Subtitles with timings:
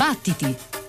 [0.00, 0.79] Battiti!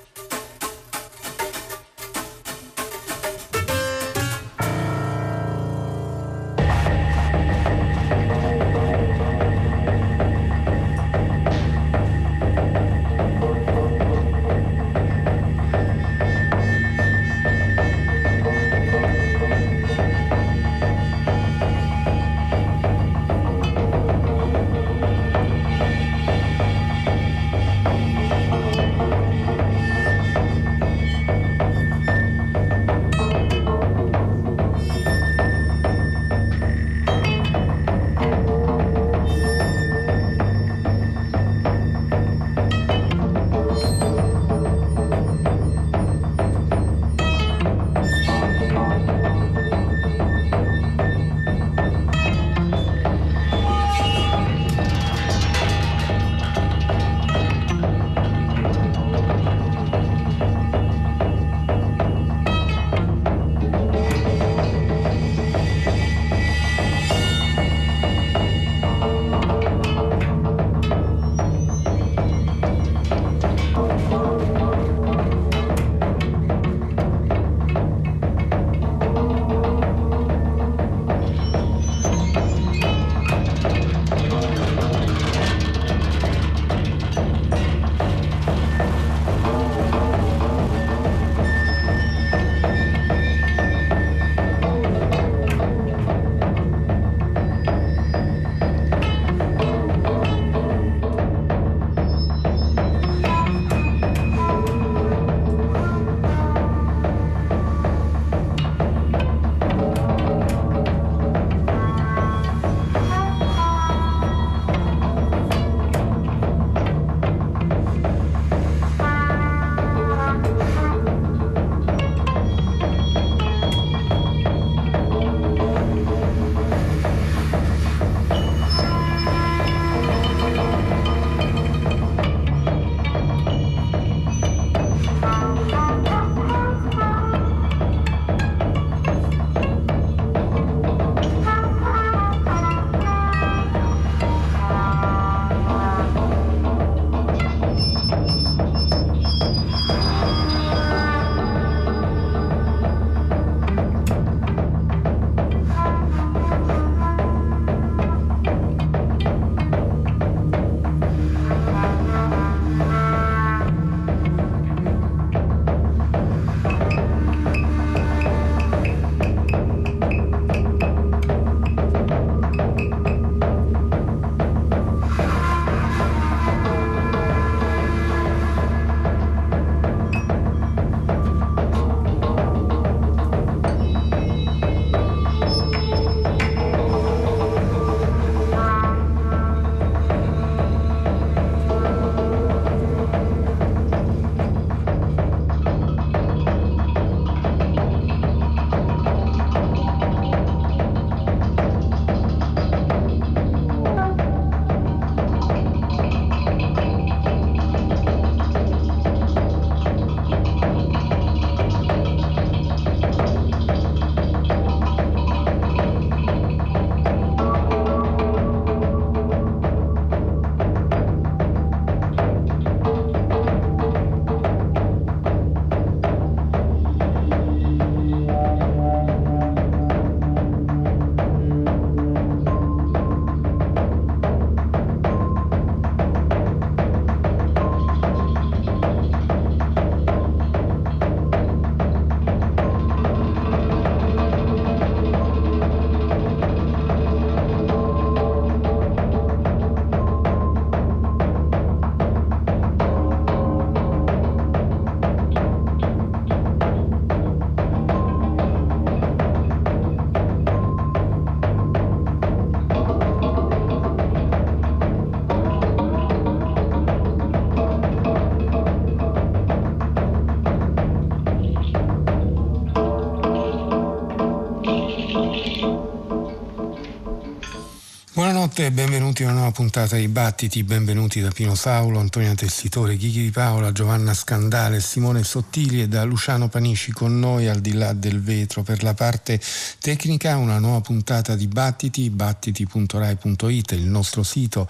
[278.52, 282.98] Buonanotte e benvenuti a una nuova puntata di Battiti, benvenuti da Pino Saulo, Antonia Tessitore,
[282.98, 287.72] Chichi Di Paola, Giovanna Scandale, Simone Sottili e da Luciano Panisci con noi al di
[287.72, 288.62] là del vetro.
[288.62, 289.40] Per la parte
[289.80, 294.68] tecnica una nuova puntata di Battiti, battiti.rai.it, il nostro sito,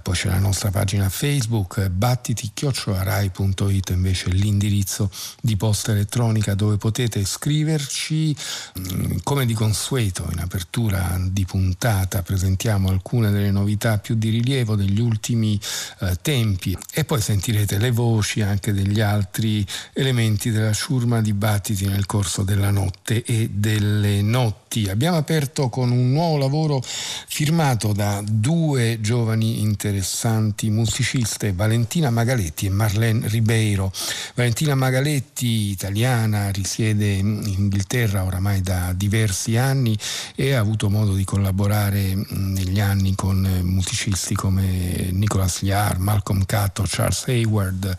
[0.00, 8.36] poi c'è la nostra pagina Facebook, battiti.rai.it invece l'indirizzo di posta elettronica dove potete scriverci.
[8.78, 14.76] Mm, come di consueto in apertura di puntata presentiamo alcune delle novità più di rilievo
[14.76, 15.58] degli ultimi
[16.00, 22.06] eh, tempi e poi sentirete le voci anche degli altri elementi della ciurma dibattiti nel
[22.06, 24.88] corso della notte e delle notti.
[24.88, 32.70] Abbiamo aperto con un nuovo lavoro firmato da due giovani interessanti musiciste, Valentina Magaletti e
[32.70, 33.92] Marlene Ribeiro.
[34.34, 39.96] Valentina Magaletti, italiana, risiede in Inghilterra oramai da diversi anni
[40.34, 46.44] e ha avuto modo di collaborare negli anni con eh, musicisti come Nicholas Liar, Malcolm
[46.44, 47.96] Cato, Charles Hayward.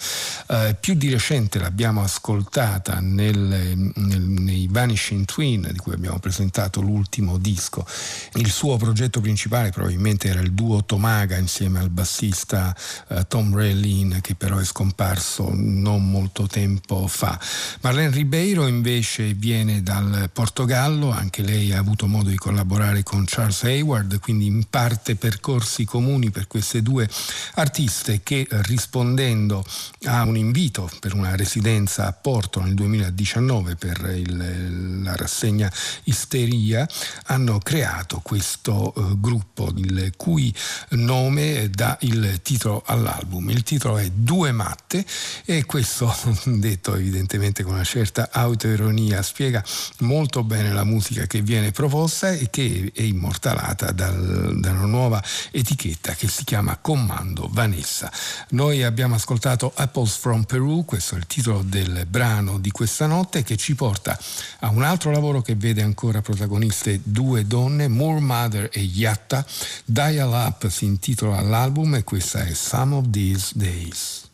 [0.48, 6.82] Eh, più di recente l'abbiamo ascoltata nel, nel, nei Vanishing Twin, di cui abbiamo presentato
[6.82, 7.86] l'ultimo disco.
[8.34, 12.76] Il suo progetto principale probabilmente era il duo Tomaga insieme al bassista
[13.08, 17.40] eh, Tom Raylin, che però è scomparso non molto tempo fa.
[17.82, 23.64] Marlene Ribeiro invece viene dal Portogallo, anche lei ha avuto modo di collaborare con Charles
[23.64, 27.08] Hayward, quindi in parte percorsi comuni per queste due
[27.56, 28.48] artiste che
[28.80, 29.66] rispondendo
[30.06, 35.72] a un invito per una residenza a Porto nel 2019 per il, la rassegna
[36.06, 36.88] Isteria
[37.26, 40.54] hanno creato questo uh, gruppo il cui
[40.92, 43.50] nome dà il titolo all'album.
[43.50, 45.06] Il titolo è Due matte
[45.44, 46.16] e questo
[46.46, 49.64] detto evidentemente con una certa autoironia spiega
[50.00, 55.24] molto bene la musica che viene proposta e che è immortalata dal da una nuova
[55.52, 58.12] etichetta che si chiama Comando Vanessa.
[58.50, 63.44] Noi abbiamo ascoltato Apples from Peru, questo è il titolo del brano di questa notte
[63.44, 64.18] che ci porta
[64.60, 69.46] a un altro lavoro che vede ancora protagoniste due donne, Moore Mother e Yatta.
[69.84, 74.28] Dial Up si intitola l'album e questa è Some of These Days.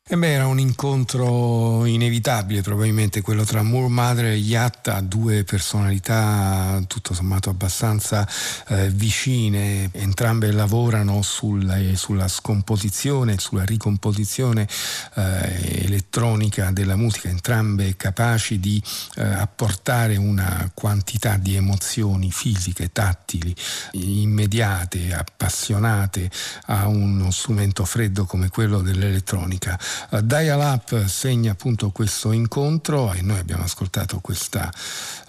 [0.08, 6.80] E beh, era un incontro inevitabile, probabilmente quello tra Moore Madre e Yatta, due personalità
[6.86, 8.30] tutto sommato abbastanza
[8.68, 14.68] eh, vicine, entrambe lavorano sulla, sulla, scomposizione, sulla ricomposizione
[15.16, 18.80] eh, elettronica della musica, entrambe capaci di
[19.16, 23.56] eh, apportare una quantità di emozioni fisiche, tattili,
[23.94, 26.30] immediate, appassionate
[26.68, 29.80] a uno strumento freddo come quello dell'elettronica.
[30.10, 34.72] Uh, Dial Up segna appunto questo incontro e noi abbiamo ascoltato questa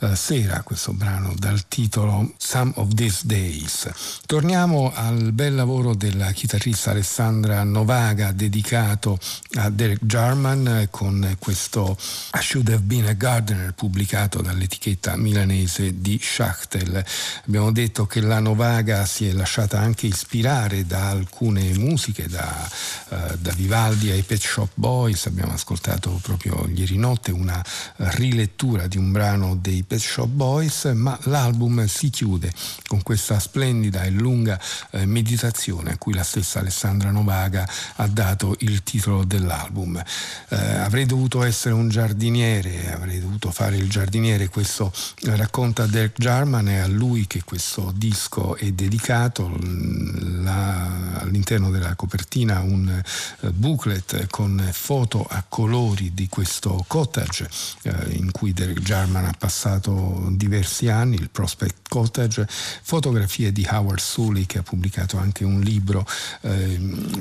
[0.01, 3.91] uh, sera questo brano dal titolo Some of These Days.
[4.27, 9.19] Torniamo al bel lavoro della chitarrista Alessandra Novaga dedicato
[9.55, 11.97] a Derek Jarman con questo
[12.35, 17.05] I Should Have Been a Gardener pubblicato dall'etichetta milanese di Schachtel.
[17.47, 22.71] Abbiamo detto che la Novaga si è lasciata anche ispirare da alcune musiche, da,
[23.09, 27.63] uh, da Vivaldi ai Pet Shop Boys, abbiamo ascoltato proprio ieri notte una
[27.97, 32.51] rilettura di un brano dei Pet Shop Boys, ma l'album si chiude
[32.87, 34.59] con questa splendida e lunga
[34.93, 40.03] eh, meditazione a cui la stessa Alessandra Novaga ha dato il titolo dell'album.
[40.49, 44.91] Eh, avrei dovuto essere un giardiniere, avrei dovuto fare il giardiniere, questo
[45.25, 50.96] racconta Derek Jarman, è a lui che questo disco è dedicato, la,
[51.27, 57.49] all'interno della copertina un eh, booklet con foto a colori di questo cottage
[57.83, 64.01] eh, in cui Derek Jarman ha passato diversi anni, il Prospect Cottage, fotografie di Howard
[64.01, 66.07] Sully che ha pubblicato anche un libro
[66.43, 66.79] eh,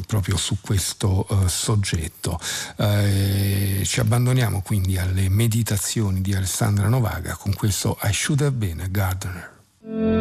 [0.08, 2.40] proprio su questo eh, soggetto.
[2.76, 8.88] Ci abbandoniamo quindi alle meditazioni di Alessandra Novaga con questo I Should Have Been a
[8.88, 10.15] Gardener.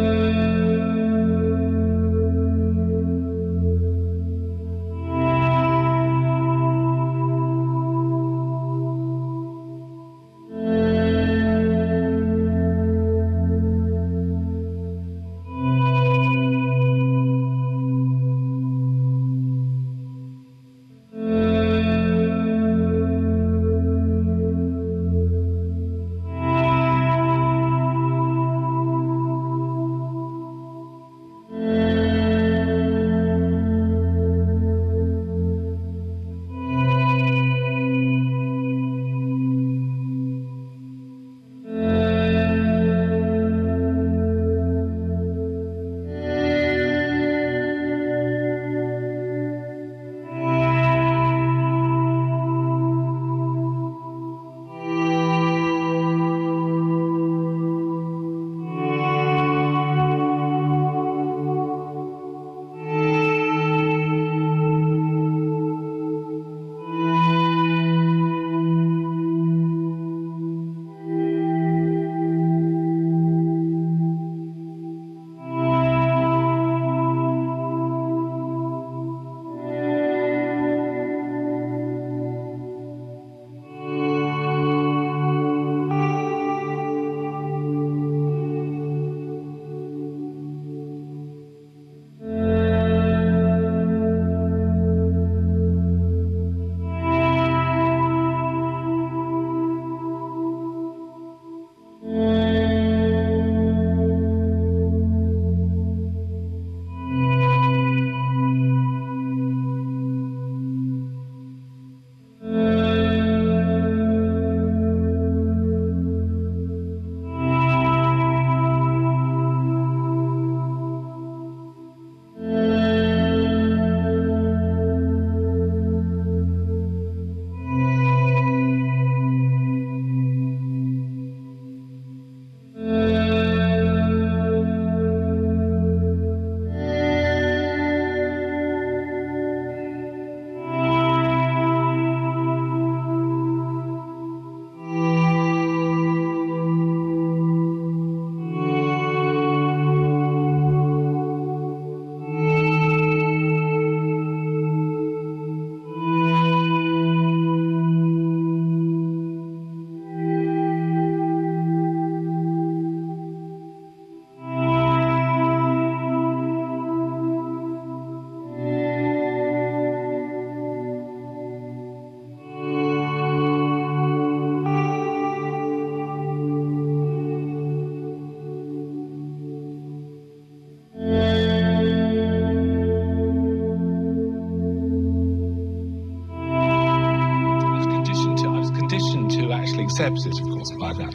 [189.94, 191.14] Accepted, of course, by that.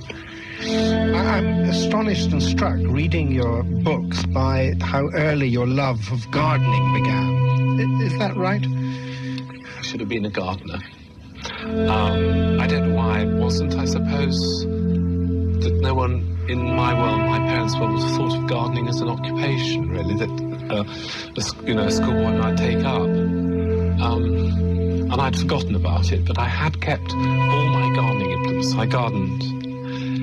[1.14, 8.02] I'm astonished and struck reading your books by how early your love of gardening began.
[8.02, 8.66] Is that right?
[8.66, 10.80] I should have been a gardener.
[11.66, 13.76] Um, I don't know why it wasn't.
[13.76, 19.02] I suppose that no one in my world, my parents' world, thought of gardening as
[19.02, 20.30] an occupation, really, that
[20.72, 23.02] uh, a, you know, a schoolboy might take up.
[23.02, 24.49] Um,
[25.12, 28.74] and I'd forgotten about it, but I had kept all my gardening implements.
[28.76, 29.60] I gardened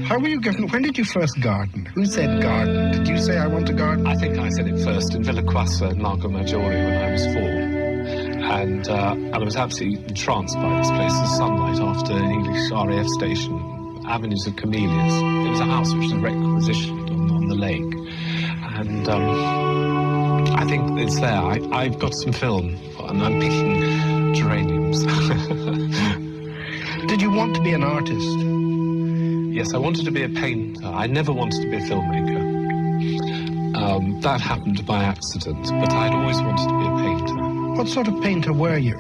[0.07, 0.69] how were you given?
[0.69, 1.85] When did you first garden?
[1.97, 2.93] Who said garden?
[2.93, 4.07] Did you say I want to garden?
[4.07, 7.27] I think I said it first in Villa Quassa in Lago Maggiore when I was
[7.27, 7.43] four.
[7.43, 12.71] And, uh, and I was absolutely entranced by this place, the sunlight after an English
[12.71, 15.15] RAF station, avenues of camellias.
[15.47, 17.95] It was a house which was requisitioned on, on the lake.
[18.79, 21.33] And um, I think it's there.
[21.33, 23.81] I, I've got some film, and I'm picking
[27.47, 28.39] want to be an artist?
[29.55, 30.85] Yes, I wanted to be a painter.
[30.85, 33.77] I never wanted to be a filmmaker.
[33.77, 37.79] Um, that happened by accident, but I'd always wanted to be a painter.
[37.79, 38.99] What sort of painter were you?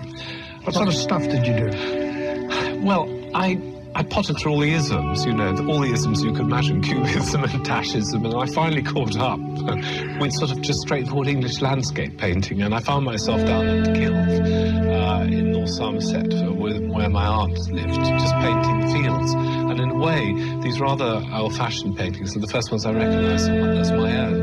[0.62, 2.84] What sort of stuff did you do?
[2.84, 3.60] Well, I
[3.96, 7.42] I potted through all the isms, you know, all the isms you could imagine, cubism
[7.42, 9.40] and dashism, and I finally caught up
[10.20, 13.92] with sort of just straightforward English landscape painting, and I found myself down at the
[13.92, 16.30] Kiln uh, in North Somerset,
[16.96, 19.32] where my aunt lived, just painting fields.
[19.34, 23.92] And in a way, these rather old-fashioned paintings are the first ones I recognised as
[23.92, 24.42] my own.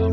[0.00, 0.12] Um,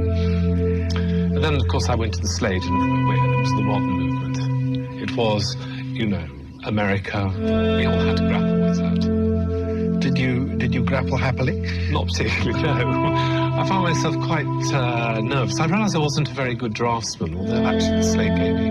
[1.35, 5.01] and then, of course, I went to the Slade, and it was the modern movement.
[5.01, 6.27] It was, you know,
[6.65, 7.31] America.
[7.33, 9.99] We all had to grapple with that.
[10.01, 11.61] Did you did you grapple happily?
[11.91, 12.71] Not particularly, no.
[12.71, 15.59] I found myself quite uh, nervous.
[15.59, 18.69] I realised I wasn't a very good draftsman, although actually the slate gave me,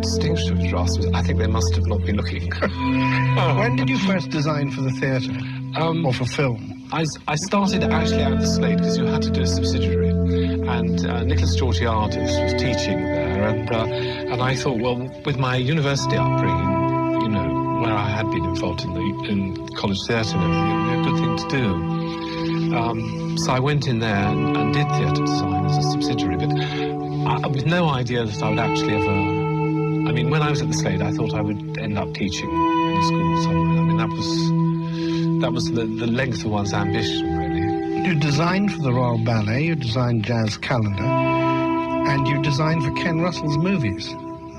[0.00, 1.14] distinction of.
[1.14, 2.50] I think they must have not been looking.
[3.58, 5.32] when did you first design for the theatre
[5.76, 6.88] um, or for film?
[6.92, 11.06] I, I started actually at the Slade because you had to do a subsidiary, and
[11.06, 13.84] uh, Nicholas Georgiadis was teaching there, and uh,
[14.32, 18.82] and I thought, well, with my university upbringing, you know, where I had been involved
[18.82, 22.76] in the in college theatre and everything, it would be a good thing to do.
[22.76, 26.50] Um, so I went in there and, and did theatre design as a subsidiary, but
[26.50, 29.29] I, with no idea that I would actually ever.
[30.10, 32.50] I mean, when I was at the Slade, I thought I would end up teaching
[32.50, 33.78] in a school somewhere.
[33.78, 38.08] I mean, that was that was the, the length of one's ambition, really.
[38.08, 43.20] You designed for the Royal Ballet, you designed Jazz Calendar, and you designed for Ken
[43.20, 44.12] Russell's movies.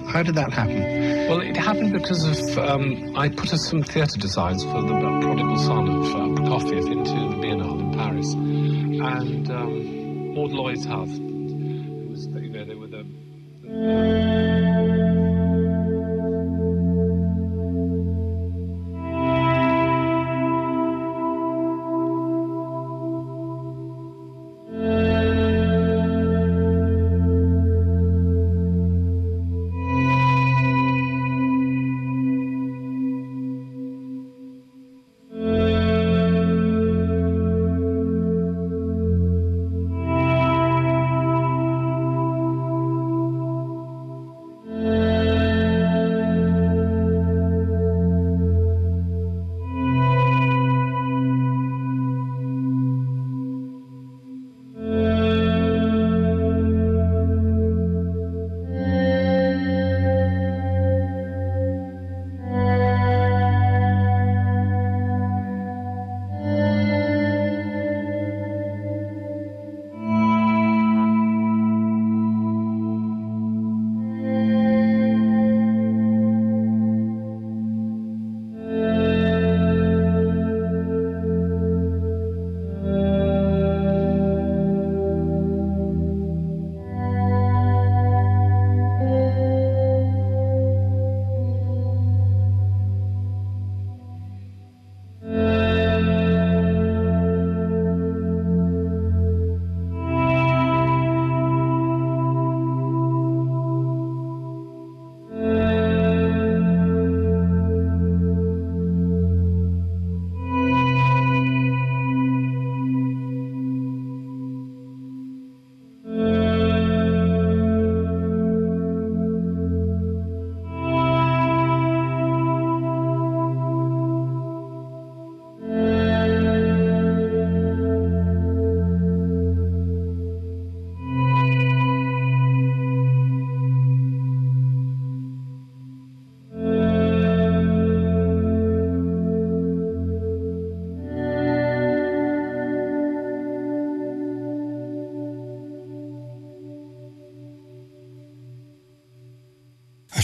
[0.08, 0.80] How did that happen?
[1.28, 5.90] Well, it happened because of um, I put some theatre designs for the Prodigal Son
[5.90, 11.10] of uh, Prokofiev into the Biennale in Paris, and um, Maud Lloyd's house.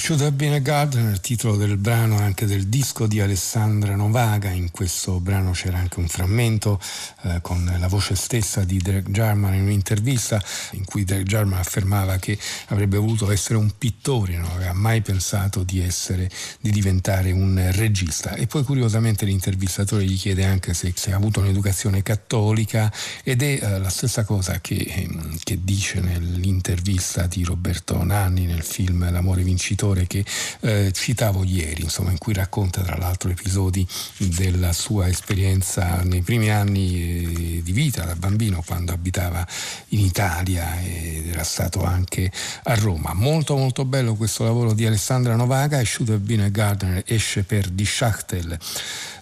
[0.07, 4.49] Should Have Been a Gardener, titolo del brano anche del disco di Alessandra Novaga.
[4.49, 6.79] In questo brano c'era anche un frammento
[7.23, 10.41] eh, con la voce stessa di Derek Jarman in un'intervista
[10.71, 15.63] in cui Derek Jarman affermava che avrebbe voluto essere un pittore, non aveva mai pensato
[15.63, 16.29] di, essere,
[16.61, 18.33] di diventare un regista.
[18.35, 22.89] E poi curiosamente l'intervistatore gli chiede anche se, se ha avuto un'educazione cattolica
[23.23, 28.63] ed è eh, la stessa cosa che, ehm, che dice nell'intervista di Roberto Nanni nel
[28.63, 30.25] film L'amore vincitore scrittore che
[30.61, 36.49] eh, citavo ieri, insomma, in cui racconta tra l'altro episodi della sua esperienza nei primi
[36.51, 39.45] anni eh, di vita da bambino quando abitava
[39.89, 42.31] in Italia ed era stato anche
[42.63, 43.13] a Roma.
[43.13, 45.87] Molto molto bello questo lavoro di Alessandra Novaga e
[46.19, 48.57] Been a Gardener esce per Die Schachtel.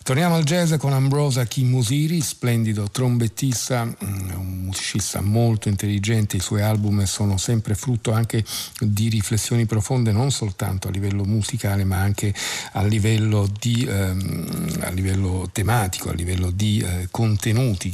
[0.06, 6.62] Torniamo al jazz con Ambrosa Kimusiri, splendido trombettista, mm, un musicista molto intelligente, i suoi
[6.62, 8.46] album sono sempre frutto anche
[8.82, 12.32] di riflessioni profonde non soltanto a livello musicale ma anche
[12.74, 17.92] a livello, di, ehm, a livello tematico, a livello di eh, contenuti.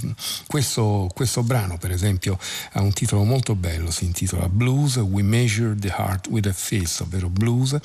[0.48, 2.38] Questo, questo brano per esempio
[2.74, 7.00] ha un titolo molto bello, si intitola Blues, We Measure the Heart with a Fist,
[7.00, 7.78] ovvero blues,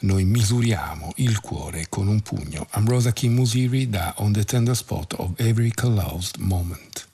[0.00, 2.66] noi misuriamo il cuore con un pugno.
[2.70, 7.07] Ambrosa Kimusiri da On the Tender Spot of Every Closed Moment.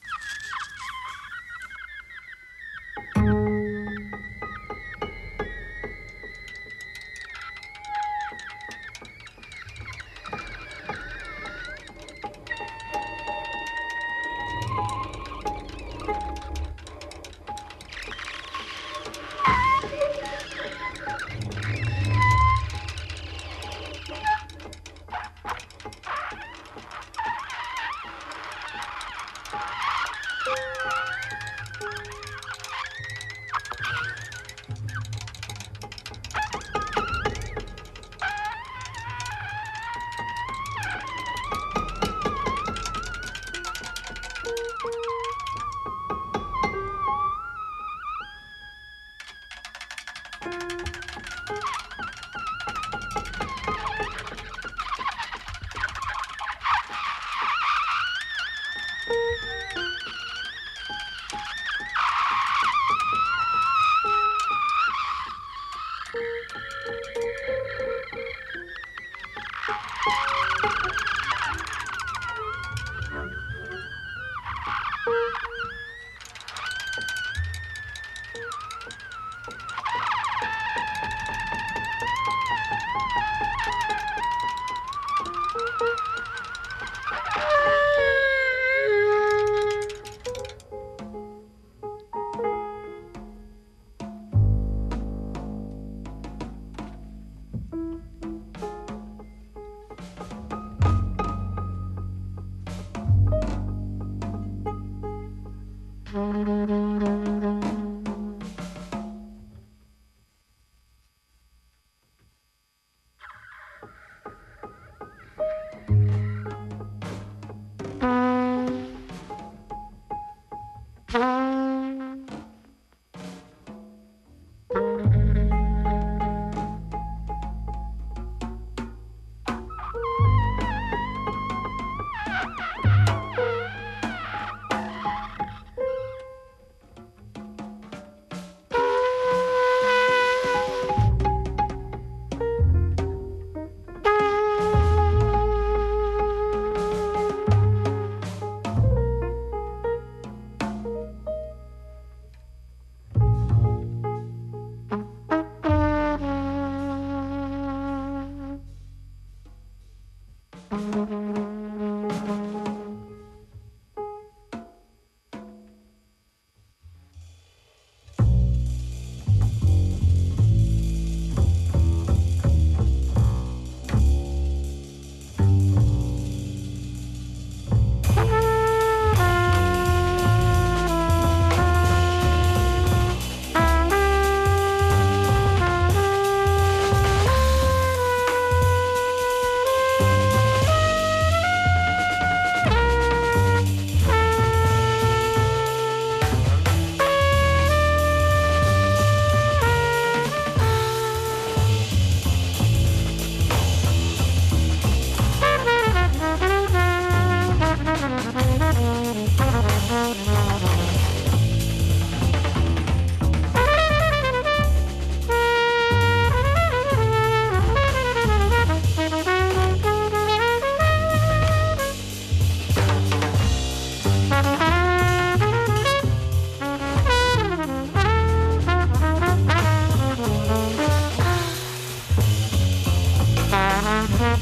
[234.06, 234.33] Thank you.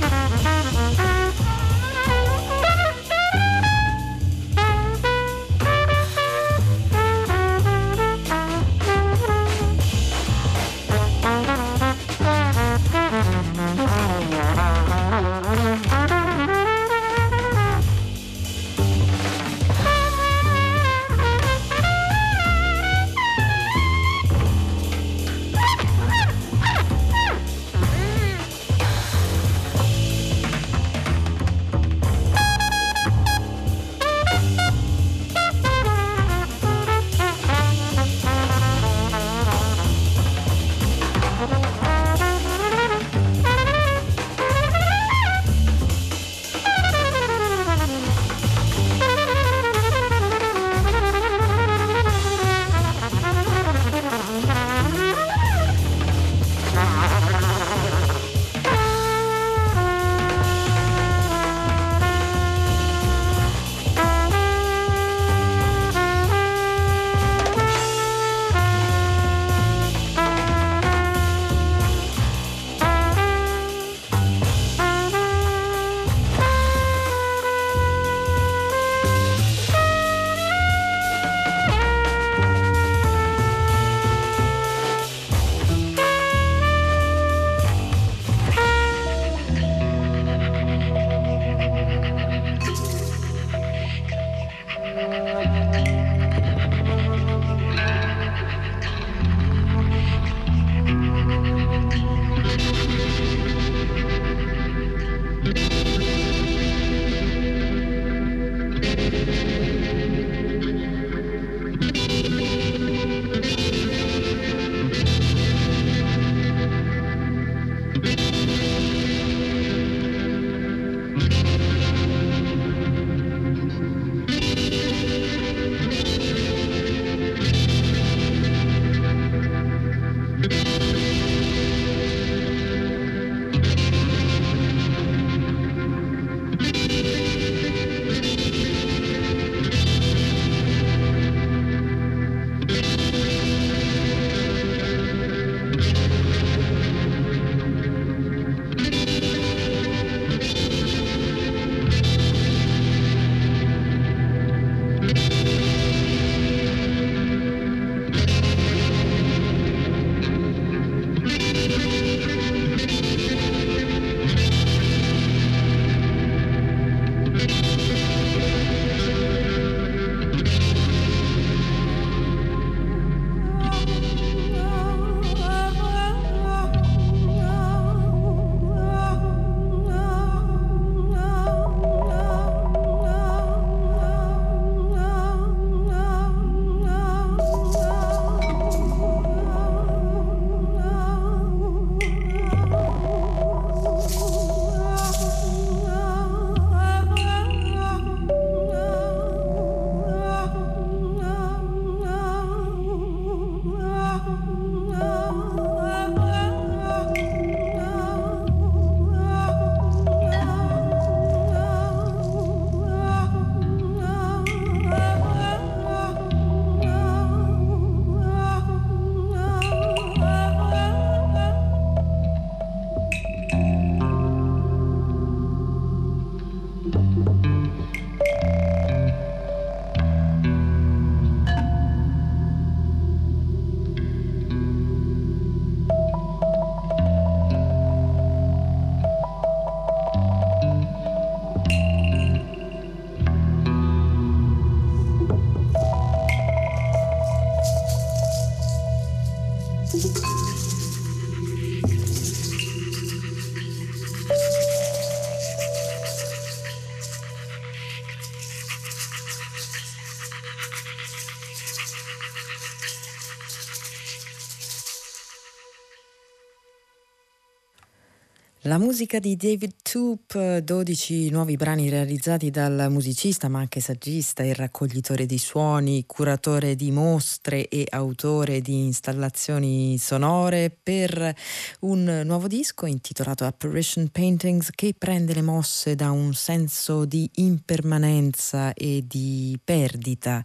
[268.72, 274.54] La musica di David Toop, 12 nuovi brani realizzati dal musicista ma anche saggista e
[274.54, 281.34] raccoglitore di suoni, curatore di mostre e autore di installazioni sonore per
[281.80, 288.72] un nuovo disco intitolato Apparition Paintings che prende le mosse da un senso di impermanenza
[288.72, 290.42] e di perdita.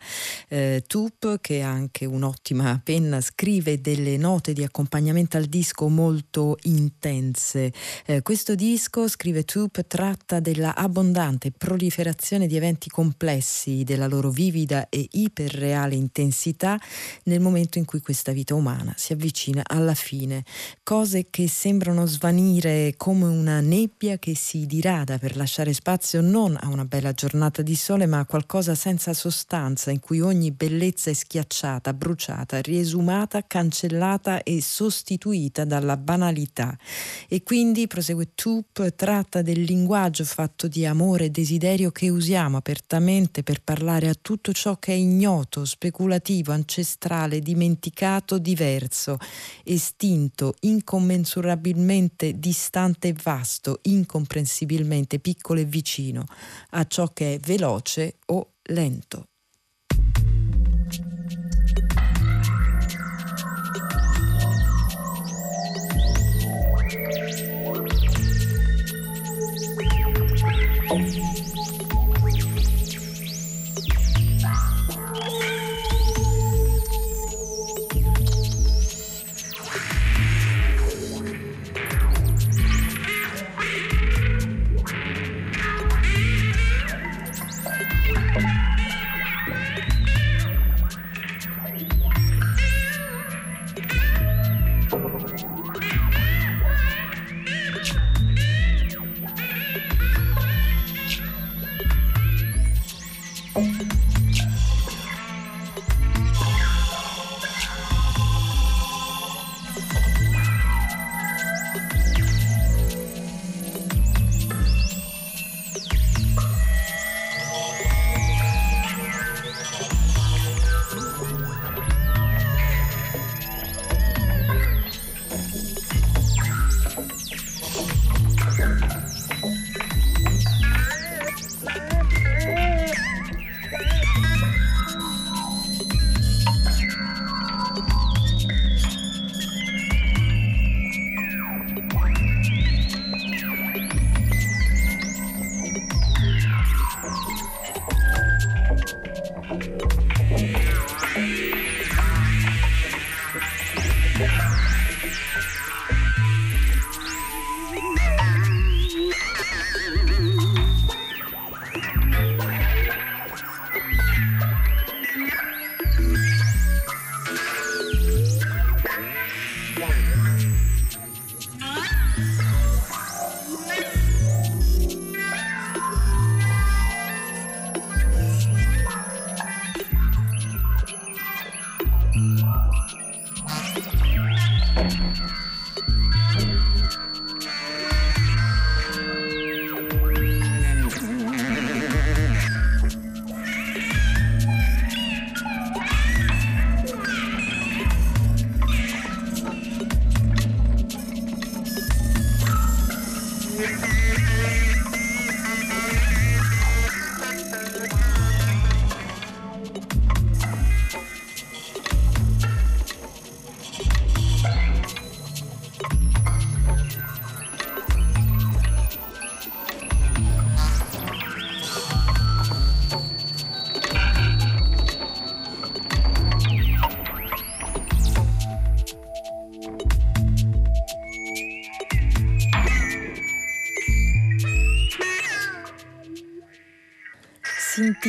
[0.49, 6.57] Eh, Toop, che ha anche un'ottima penna, scrive delle note di accompagnamento al disco molto
[6.63, 7.71] intense
[8.05, 14.89] eh, questo disco, scrive Toop, tratta della abbondante proliferazione di eventi complessi, della loro vivida
[14.89, 16.79] e iperreale intensità
[17.23, 20.43] nel momento in cui questa vita umana si avvicina alla fine.
[20.83, 26.67] Cose che sembrano svanire come una nebbia che si dirada per lasciare spazio non a
[26.67, 31.13] una bella giornata di sole, ma a qualcosa senza sostanza, in cui ogni bellezza è
[31.13, 36.77] schiacciata, bruciata, riesumata, cancellata e sostituita dalla banalità.
[37.27, 43.43] E quindi prosegue Toop, tratta del linguaggio fatto di amore e desiderio che usiamo apertamente
[43.43, 49.17] per parlare a tutto ciò che è ignoto, speculativo, ancestrale, dimenticato, diverso,
[49.63, 56.25] estinto, incommensurabilmente distante e vasto, incomprensibilmente piccolo e vicino,
[56.71, 59.25] a ciò che è veloce o lento.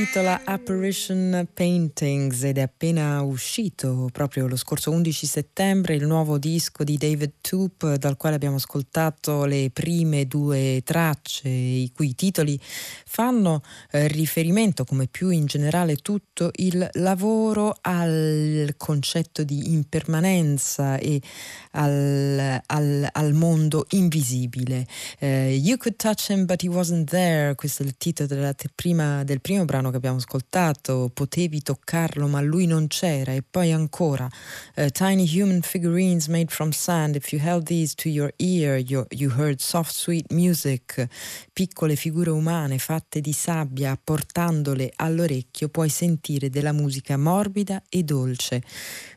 [0.08, 6.82] Intitola Apparition Paintings ed è appena uscito proprio lo scorso 11 settembre il nuovo disco
[6.82, 12.58] di David Toop dal quale abbiamo ascoltato le prime due tracce i cui titoli
[13.04, 21.20] fanno eh, riferimento come più in generale tutto il lavoro al concetto di impermanenza e
[21.72, 24.86] al, al, al mondo invisibile.
[25.18, 29.22] Eh, you could touch him but he wasn't there, questo è il titolo della prima,
[29.24, 33.32] del primo brano che abbiamo ascoltato, potevi toccarlo ma lui non c'era.
[33.32, 34.28] E poi ancora
[34.76, 39.04] uh, Tiny human figurines made from sand, if you held these to your ear you,
[39.10, 41.06] you heard soft sweet music,
[41.52, 48.62] piccole figure umane fatte di sabbia portandole all'orecchio puoi sentire della musica morbida e dolce.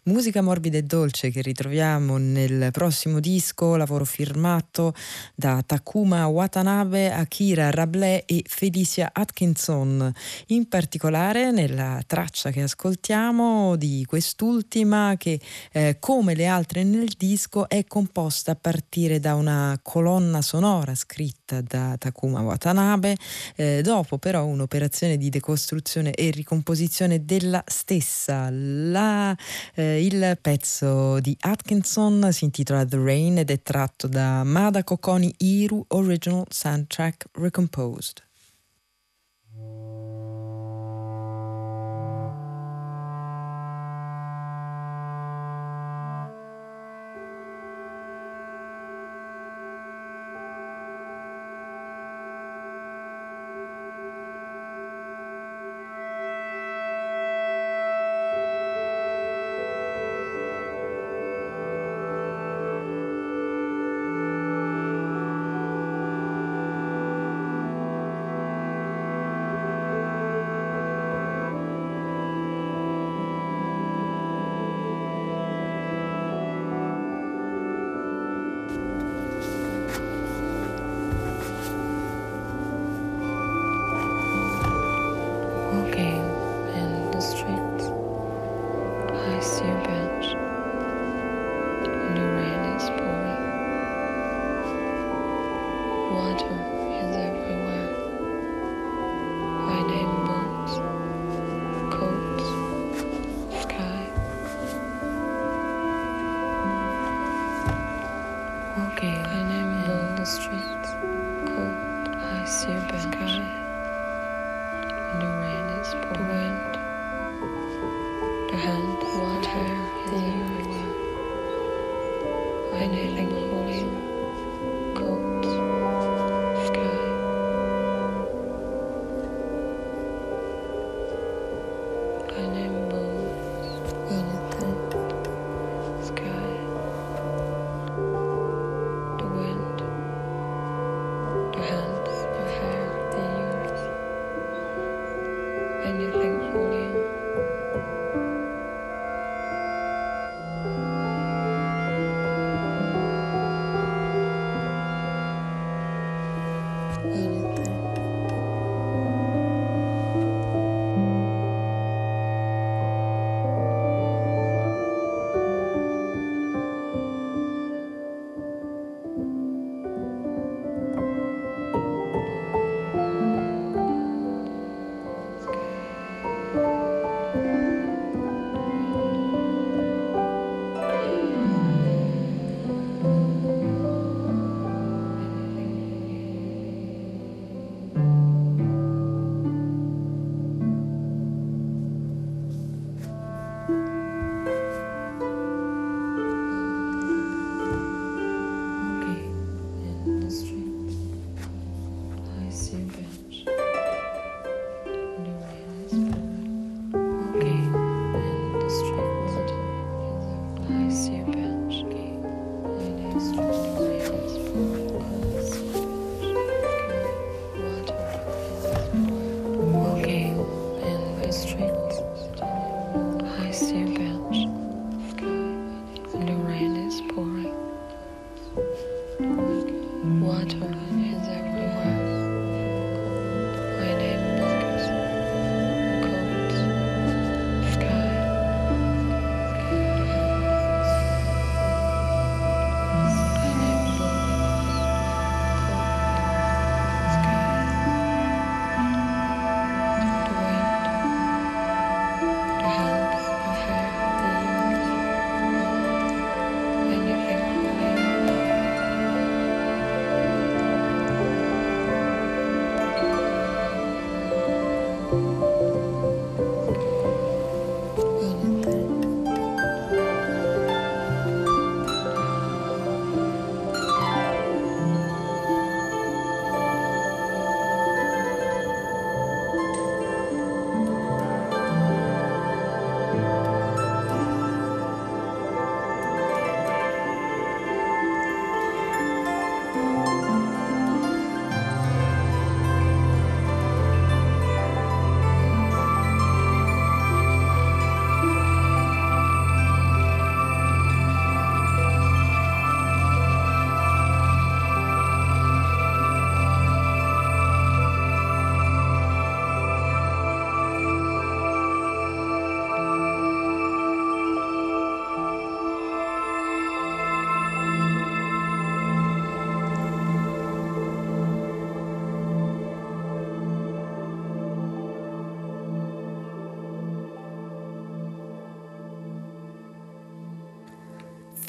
[0.05, 4.95] Musica morbida e dolce che ritroviamo nel prossimo disco, lavoro firmato
[5.35, 10.11] da Takuma Watanabe, Akira Rabelais e Felicia Atkinson.
[10.47, 15.39] In particolare nella traccia che ascoltiamo di quest'ultima che
[15.71, 21.40] eh, come le altre nel disco è composta a partire da una colonna sonora scritta
[21.59, 23.17] da Takuma Watanabe,
[23.57, 28.47] eh, dopo però un'operazione di decostruzione e ricomposizione della stessa.
[28.49, 29.35] La,
[29.75, 35.33] eh, il pezzo di Atkinson si intitola The Rain ed è tratto da Mada Kokoni
[35.39, 38.29] Iru Original Soundtrack Recomposed.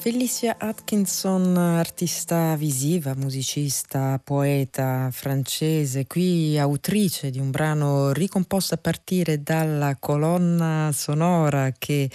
[0.03, 9.41] Felicia Atkinson, artista visiva, musicista, poeta francese, qui autrice di un brano ricomposto a partire
[9.41, 12.09] dalla colonna sonora che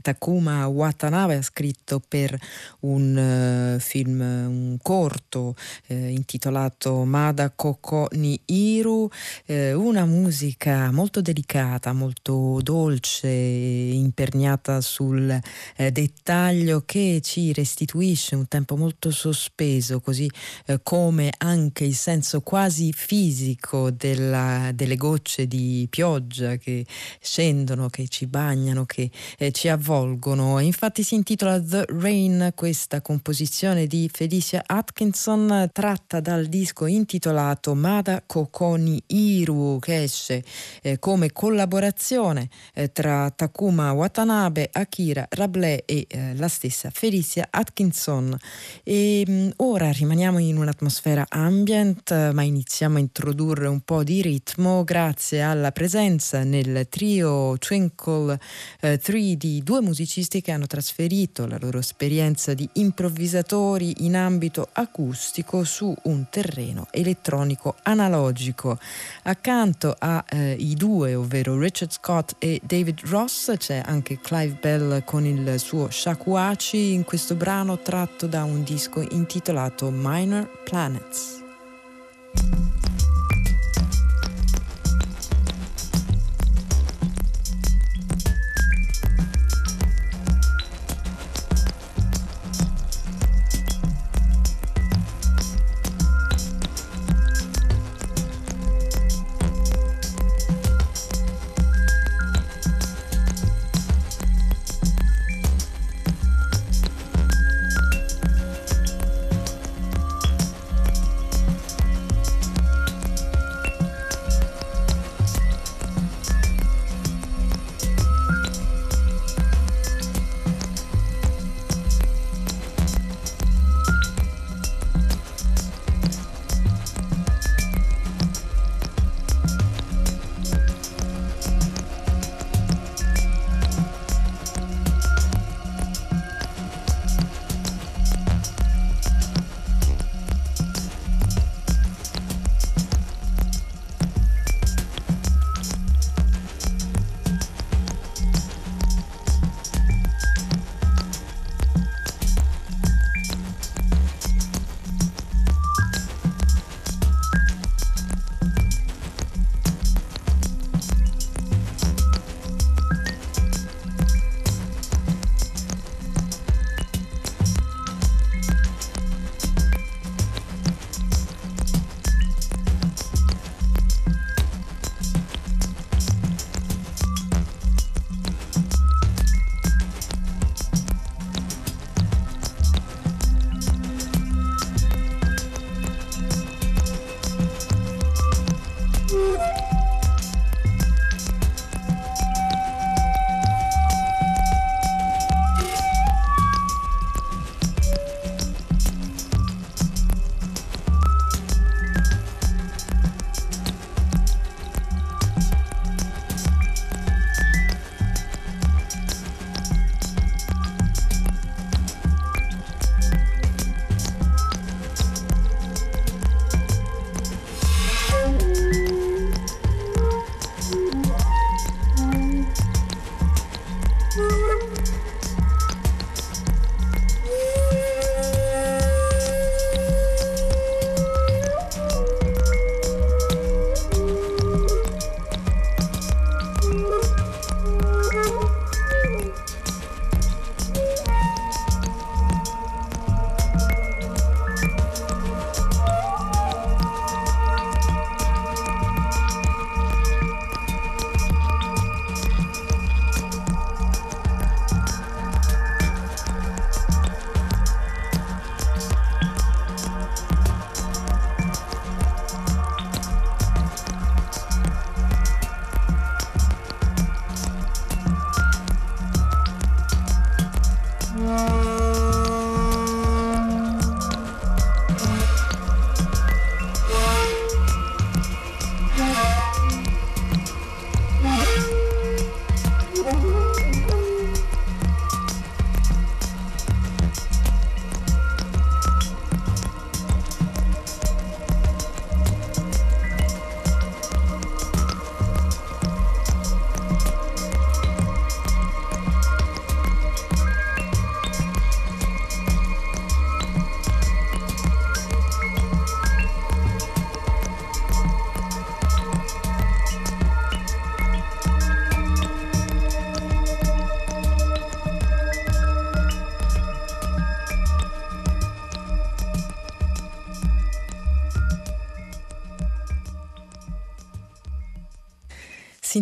[0.00, 2.34] Takuma Watanabe ha scritto per
[2.80, 5.54] un uh, film, un corto
[5.88, 9.06] eh, intitolato Mada Koko ni Iru,
[9.44, 15.38] eh, una musica molto delicata, molto dolce, imperniata sul
[15.76, 20.30] dettaglio che ci ci restituisce un tempo molto sospeso, così
[20.66, 26.86] eh, come anche il senso quasi fisico della, delle gocce di pioggia che
[27.20, 30.60] scendono, che ci bagnano, che eh, ci avvolgono.
[30.60, 38.22] Infatti si intitola The Rain, questa composizione di Felicia Atkinson tratta dal disco intitolato Mada
[38.24, 40.44] Kokoni Iru che esce
[40.82, 47.48] eh, come collaborazione eh, tra Takuma Watanabe, Akira Rabelais e eh, la stessa Felicia Alicia
[47.50, 48.36] Atkinson.
[48.82, 54.84] E mm, ora rimaniamo in un'atmosfera ambient, ma iniziamo a introdurre un po' di ritmo
[54.84, 58.38] grazie alla presenza nel trio Twinkle
[58.80, 64.68] eh, 3 di due musicisti che hanno trasferito la loro esperienza di improvvisatori in ambito
[64.72, 68.78] acustico su un terreno elettronico analogico.
[69.22, 75.24] Accanto ai eh, due, ovvero Richard Scott e David Ross, c'è anche Clive Bell con
[75.24, 81.44] il suo shakuhachi in questo brano tratto da un disco intitolato Minor Planets.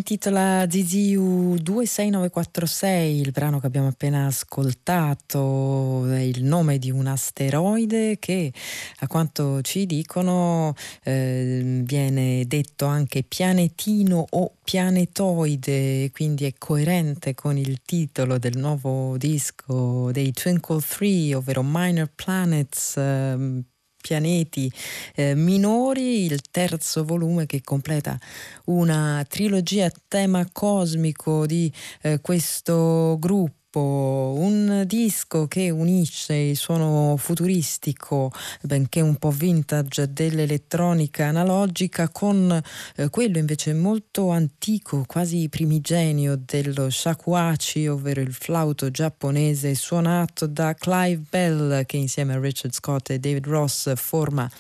[0.02, 8.18] Intitola ZZU 26946, il brano che abbiamo appena ascoltato è il nome di un asteroide
[8.18, 8.52] che
[8.98, 10.74] a quanto ci dicono
[11.04, 19.16] eh, viene detto anche pianetino o pianetoide, quindi è coerente con il titolo del nuovo
[19.16, 22.96] disco dei Twinkle 3, ovvero Minor Planets.
[22.96, 23.70] Eh,
[24.02, 24.70] pianeti
[25.14, 28.18] eh, minori, il terzo volume che completa
[28.66, 31.72] una trilogia a tema cosmico di
[32.02, 41.26] eh, questo gruppo un disco che unisce il suono futuristico, benché un po' vintage, dell'elettronica
[41.26, 42.60] analogica con
[42.96, 50.74] eh, quello invece molto antico, quasi primigenio dello shakuhachi, ovvero il flauto giapponese suonato da
[50.74, 54.50] Clive Bell che insieme a Richard Scott e David Ross forma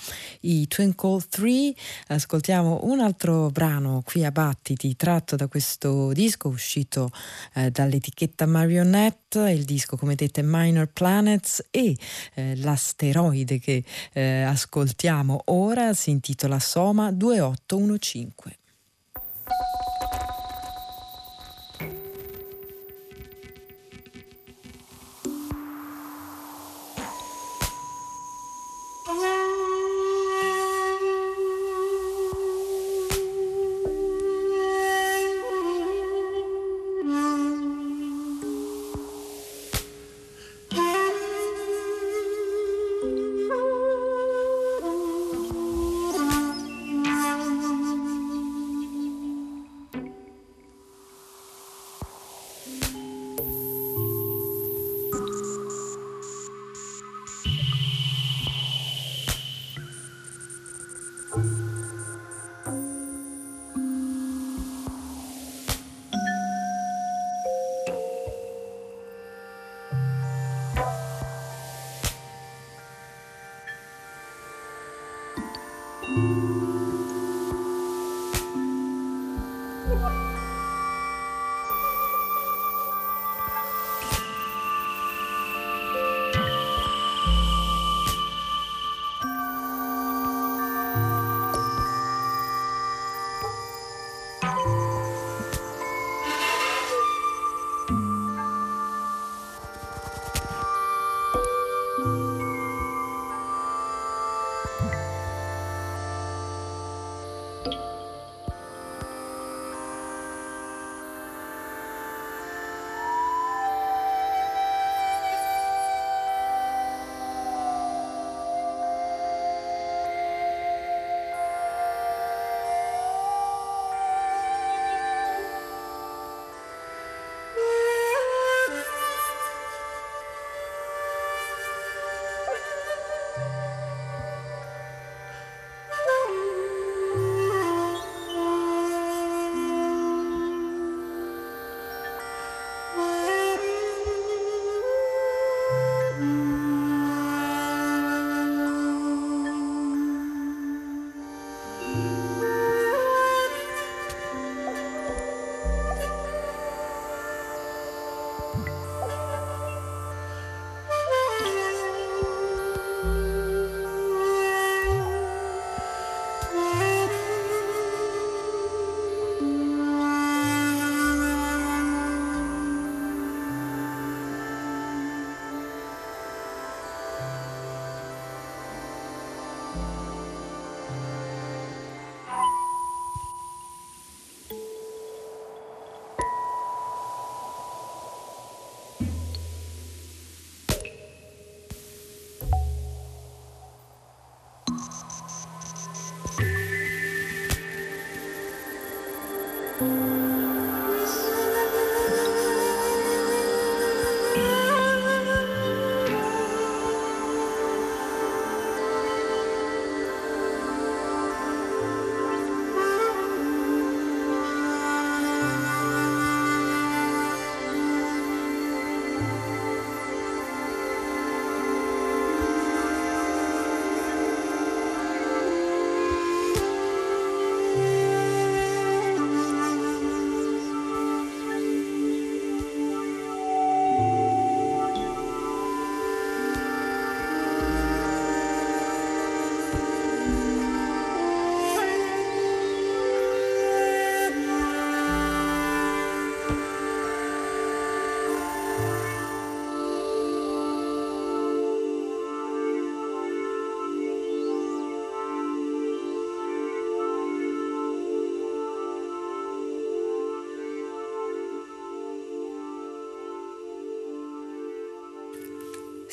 [0.40, 1.74] i Twinkle 3.
[2.08, 7.10] Ascoltiamo un altro brano qui a Battiti tratto da questo disco uscito
[7.54, 9.01] eh, dall'etichetta Marionette
[9.48, 11.96] il disco come dite Minor Planets e
[12.34, 13.82] eh, l'asteroide che
[14.12, 18.60] eh, ascoltiamo ora si intitola Soma 2815.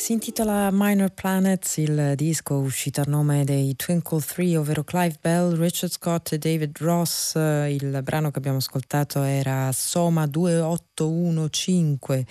[0.09, 5.55] Si intitola Minor Planets, il disco uscito a nome dei Twinkle 3, ovvero Clive Bell,
[5.55, 7.35] Richard Scott e David Ross.
[7.35, 12.25] Il brano che abbiamo ascoltato era Soma 2815,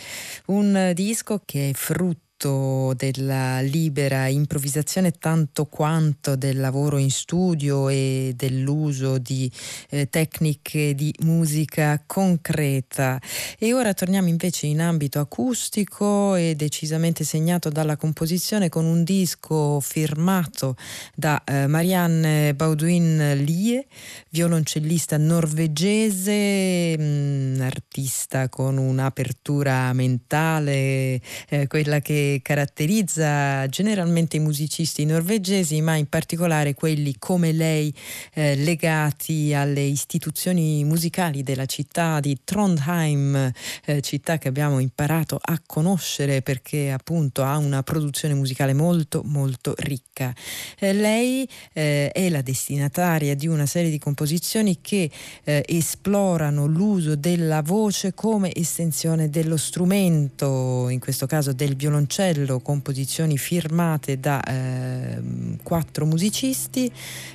[0.46, 7.88] un disco che è frutto frutto della libera improvvisazione tanto quanto del lavoro in studio
[7.88, 9.50] e dell'uso di
[9.90, 13.20] eh, tecniche di musica concreta.
[13.58, 19.80] E ora torniamo invece in ambito acustico e decisamente segnato dalla composizione con un disco
[19.80, 20.76] firmato
[21.14, 23.86] da eh, Marianne Baudouin Lie,
[24.30, 35.04] violoncellista norvegese, mh, mm, artista con un'apertura mentale, eh, quella che caratterizza generalmente i musicisti
[35.04, 37.92] norvegesi, ma in particolare quelli come lei
[38.34, 43.52] eh, legati alle istituzioni musicali della città di Trondheim,
[43.84, 49.74] eh, città che abbiamo imparato a conoscere perché appunto ha una produzione musicale molto molto
[49.78, 50.34] ricca.
[50.78, 55.10] Eh, lei eh, è la destinataria di una serie di composizioni che
[55.44, 62.60] eh, esplorano l'uso della voce come estensione dello strumento, in questo caso del violoncello violoncello,
[62.60, 65.20] composizioni firmate da eh,
[65.62, 66.90] quattro musicisti,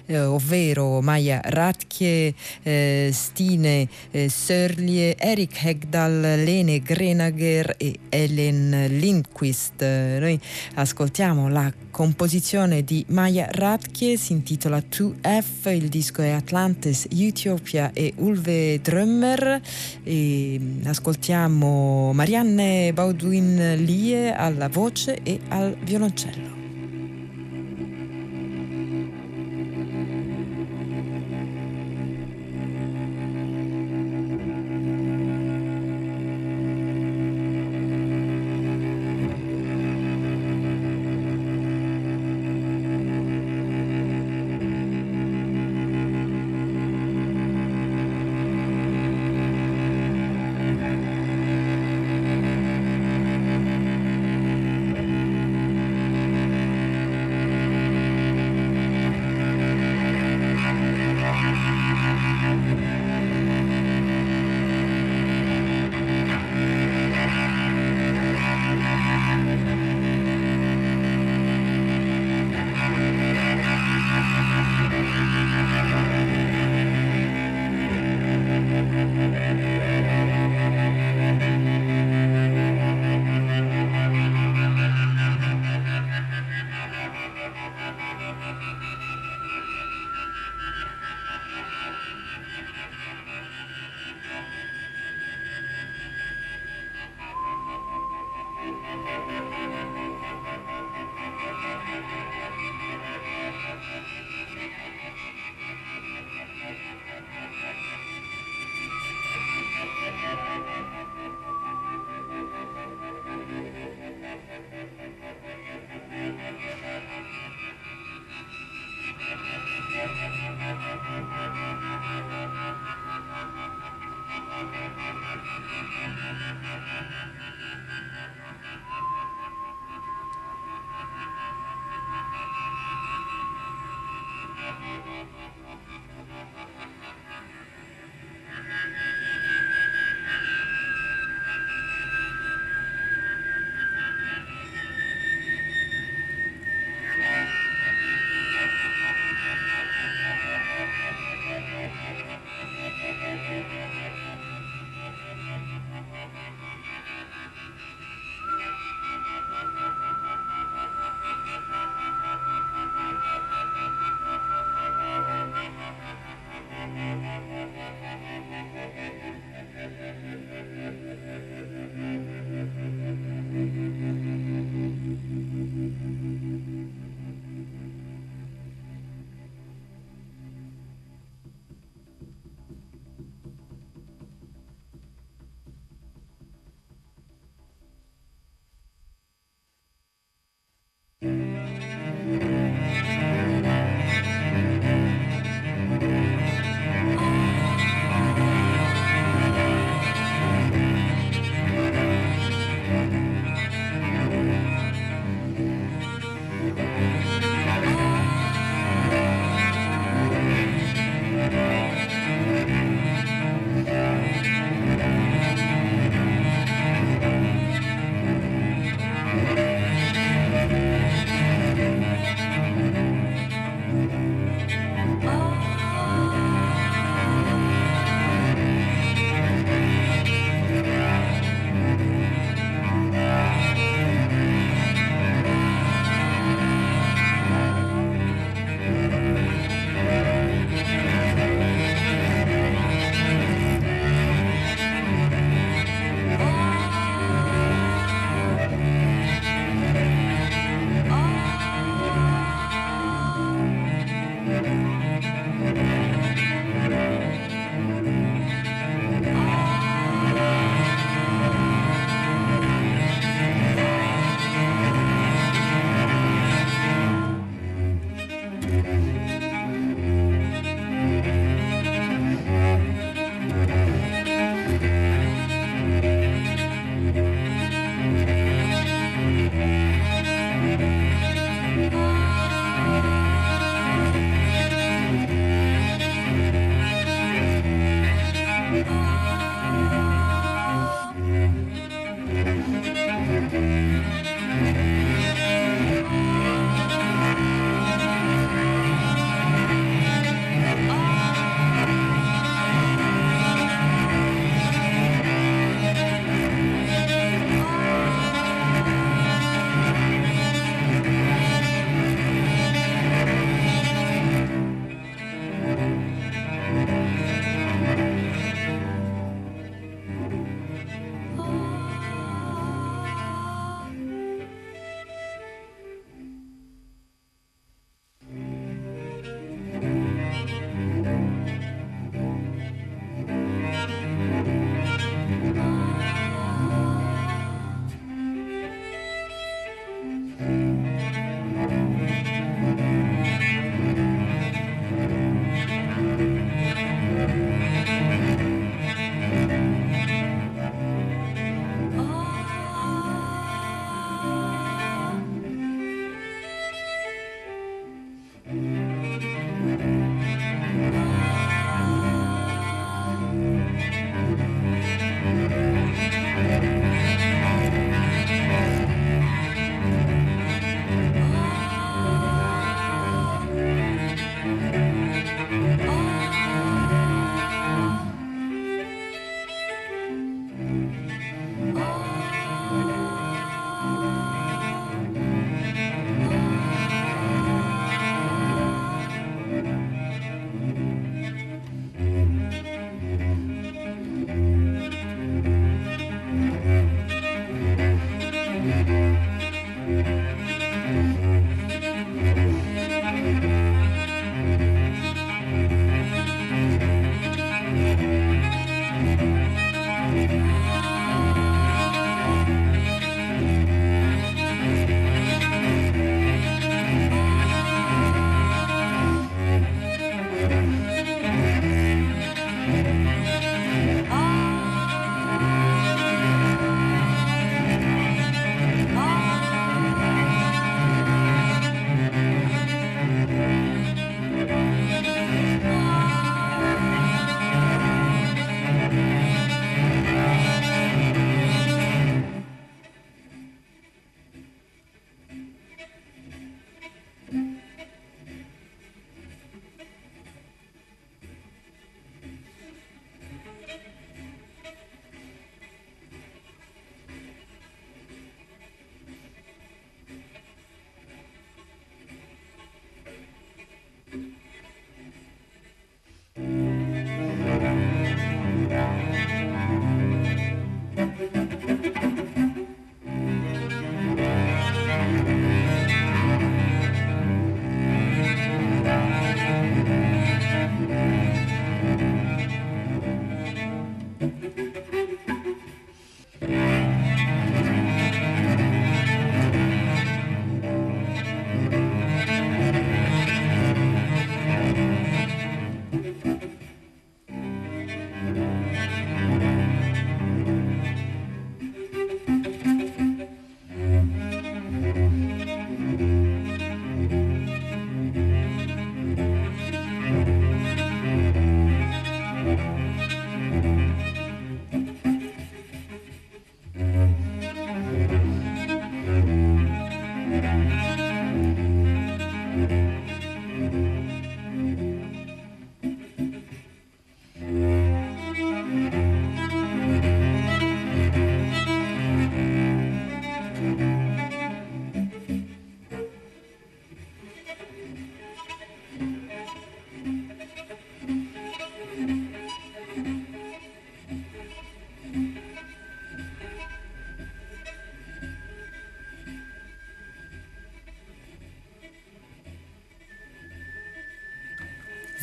[0.05, 9.81] eh, ovvero Maya Ratke, eh, Stine eh, Sörlie, Eric Hegdal, Lene Grenager e Ellen Lindquist.
[9.81, 10.39] Noi
[10.75, 18.13] ascoltiamo la composizione di Maya Ratke, si intitola 2F, il disco è Atlantis, Utopia e
[18.17, 19.61] Ulve Drummer.
[20.03, 26.62] E ascoltiamo Marianne Baudouin Lie alla voce e al violoncello.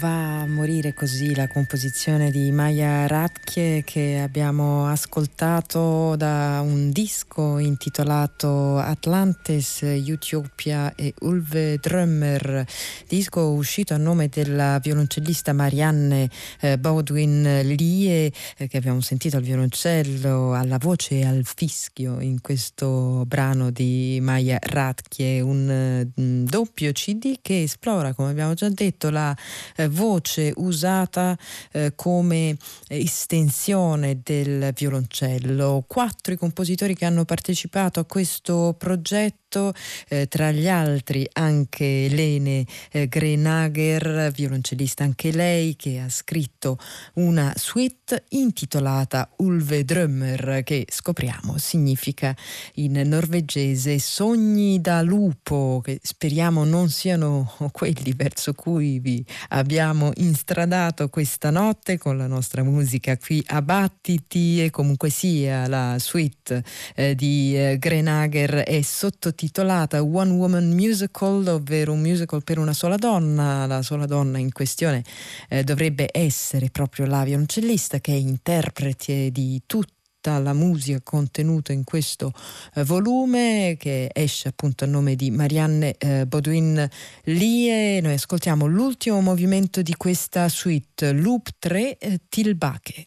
[0.01, 7.59] Va a morire così la composizione di Maya Ratke che abbiamo ascoltato da un disco
[7.59, 12.65] intitolato Atlantis, Utopia e Ulve Drummer,
[13.07, 16.31] disco uscito a nome della violoncellista Marianne
[16.61, 22.41] eh, Baldwin Lie eh, che abbiamo sentito al violoncello, alla voce e al fischio in
[22.41, 29.11] questo brano di Maya Ratke, un mm, doppio CD che esplora, come abbiamo già detto,
[29.11, 29.37] la
[29.77, 31.37] eh, voce usata
[31.73, 32.57] eh, come
[32.89, 35.85] estensione del violoncello.
[35.87, 39.75] Quattro i compositori che hanno partecipato a questo progetto progetto,
[40.09, 46.79] eh, tra gli altri anche Lene eh, Grenager, violoncellista anche lei, che ha scritto
[47.15, 52.35] una suite intitolata Ulve Drömmer, che scopriamo significa
[52.75, 61.09] in norvegese sogni da lupo, che speriamo non siano quelli verso cui vi abbiamo instradato
[61.09, 64.63] questa notte con la nostra musica qui a Battiti.
[64.63, 66.63] E comunque sia la suite
[66.95, 72.75] eh, di eh, Grenager è sottotitolata intitolata One Woman Musical, ovvero un musical per una
[72.75, 73.65] sola donna.
[73.65, 75.03] La sola donna in questione
[75.49, 81.85] eh, dovrebbe essere proprio la violoncellista che è interprete di tutta la musica contenuta in
[81.85, 82.35] questo
[82.75, 86.87] eh, volume che esce appunto a nome di Marianne eh, Baudouin
[87.25, 88.01] Lie.
[88.03, 93.07] Noi ascoltiamo l'ultimo movimento di questa suite, Loop 3 eh, Tilbake.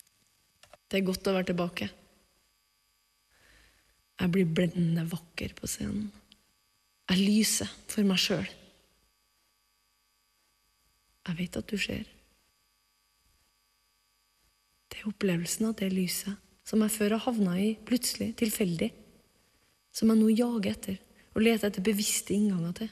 [0.90, 1.86] Det er godt å være tilbake.
[4.22, 6.12] Jeg blir blendende vakker på scenen.
[7.12, 8.48] Jeg lyser for meg sjøl.
[11.24, 12.08] Jeg vet at du ser.
[14.92, 18.90] Det er opplevelsen av det lyset som jeg før har havna i plutselig, tilfeldig,
[19.94, 21.00] som jeg nå jager etter
[21.34, 22.92] og leter etter bevisste innganger til.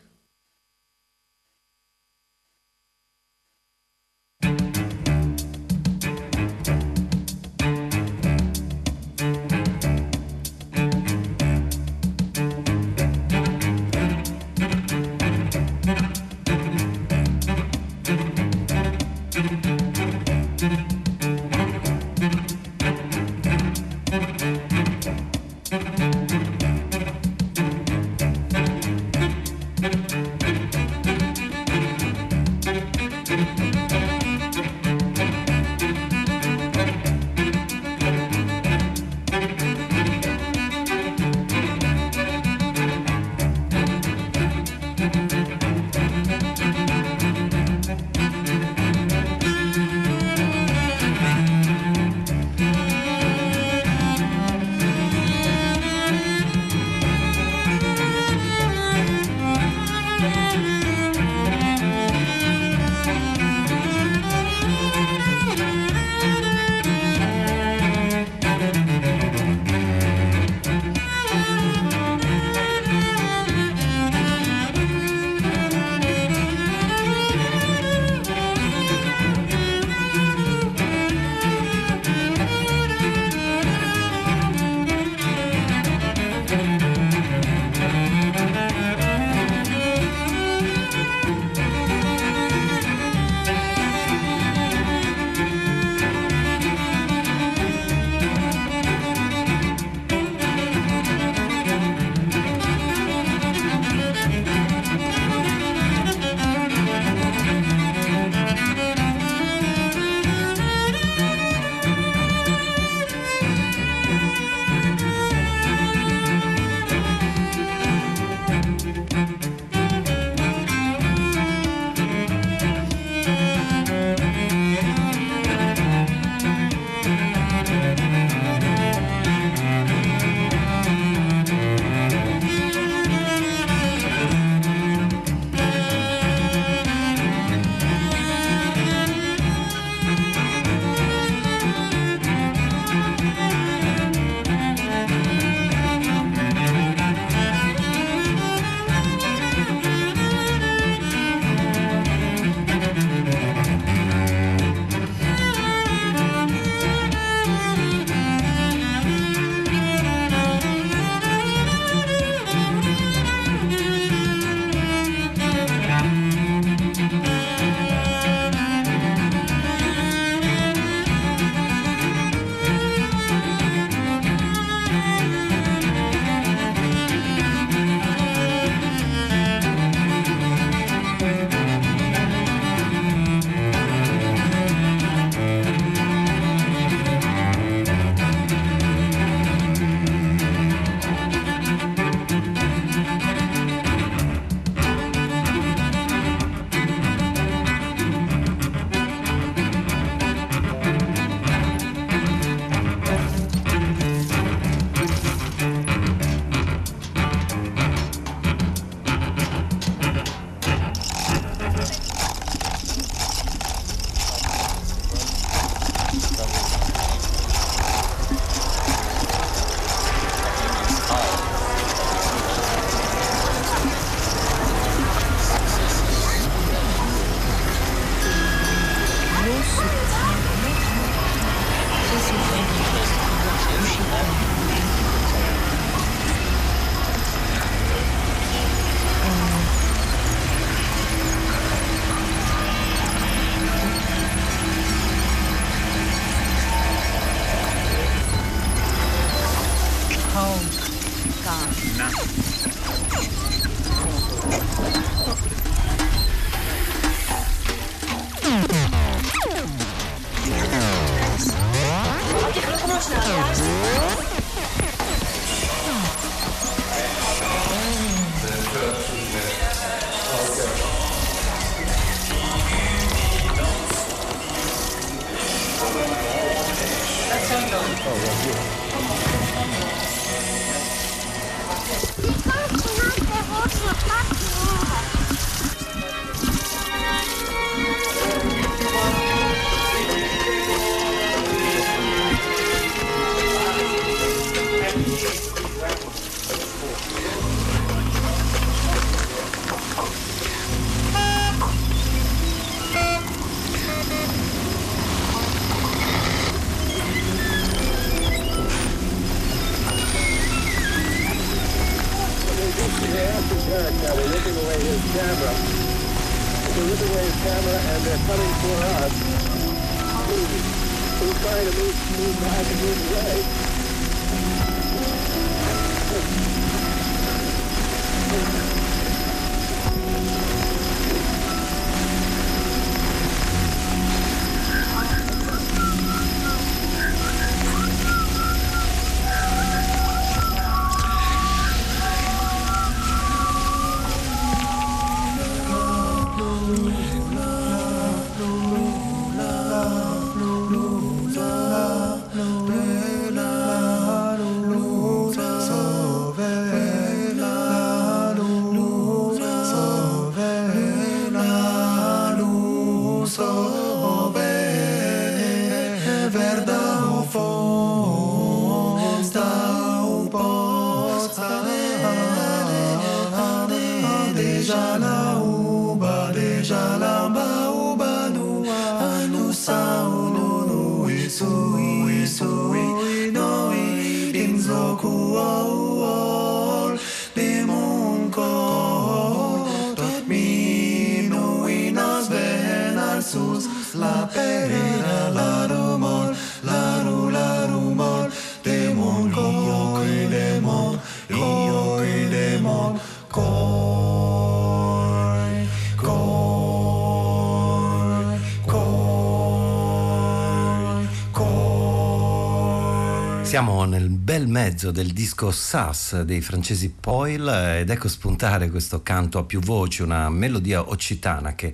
[413.52, 419.40] Siamo nel bel mezzo del disco Sass dei francesi Poil ed ecco spuntare questo canto
[419.40, 421.74] a più voci, una melodia occitana che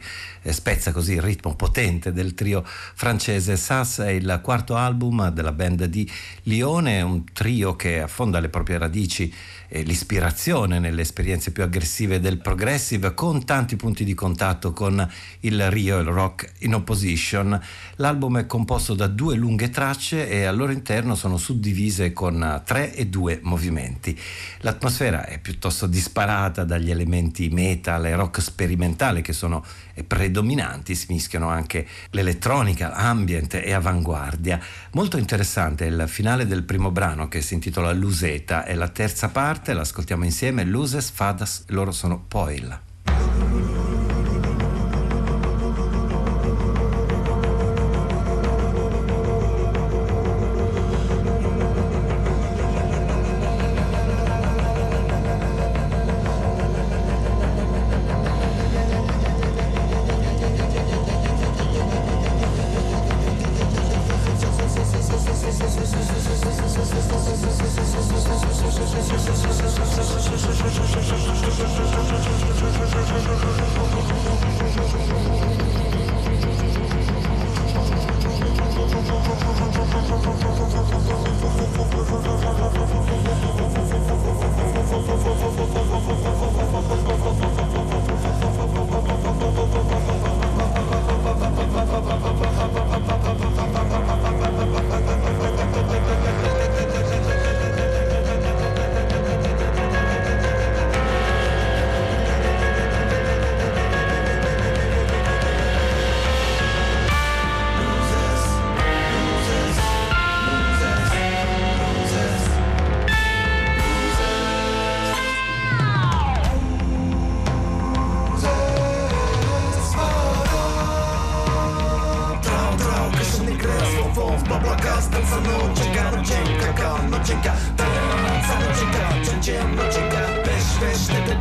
[0.53, 3.57] spezza così il ritmo potente del trio francese.
[3.57, 6.09] Sass è il quarto album della band di
[6.43, 9.33] Lione, un trio che affonda le proprie radici
[9.67, 15.05] e l'ispirazione nelle esperienze più aggressive del progressive con tanti punti di contatto con
[15.41, 17.59] il Rio e il rock in opposition.
[17.95, 22.93] L'album è composto da due lunghe tracce e al loro interno sono suddivise con tre
[22.93, 24.17] e due movimenti.
[24.59, 29.63] L'atmosfera è piuttosto disparata dagli elementi metal e rock sperimentale che sono
[30.05, 34.59] predominanti, si mischiano anche l'elettronica, ambient e avanguardia.
[34.91, 39.29] Molto interessante è il finale del primo brano che si intitola Luseta e la terza
[39.29, 42.86] parte, l'ascoltiamo insieme, Luses Fadas, loro sono Poil.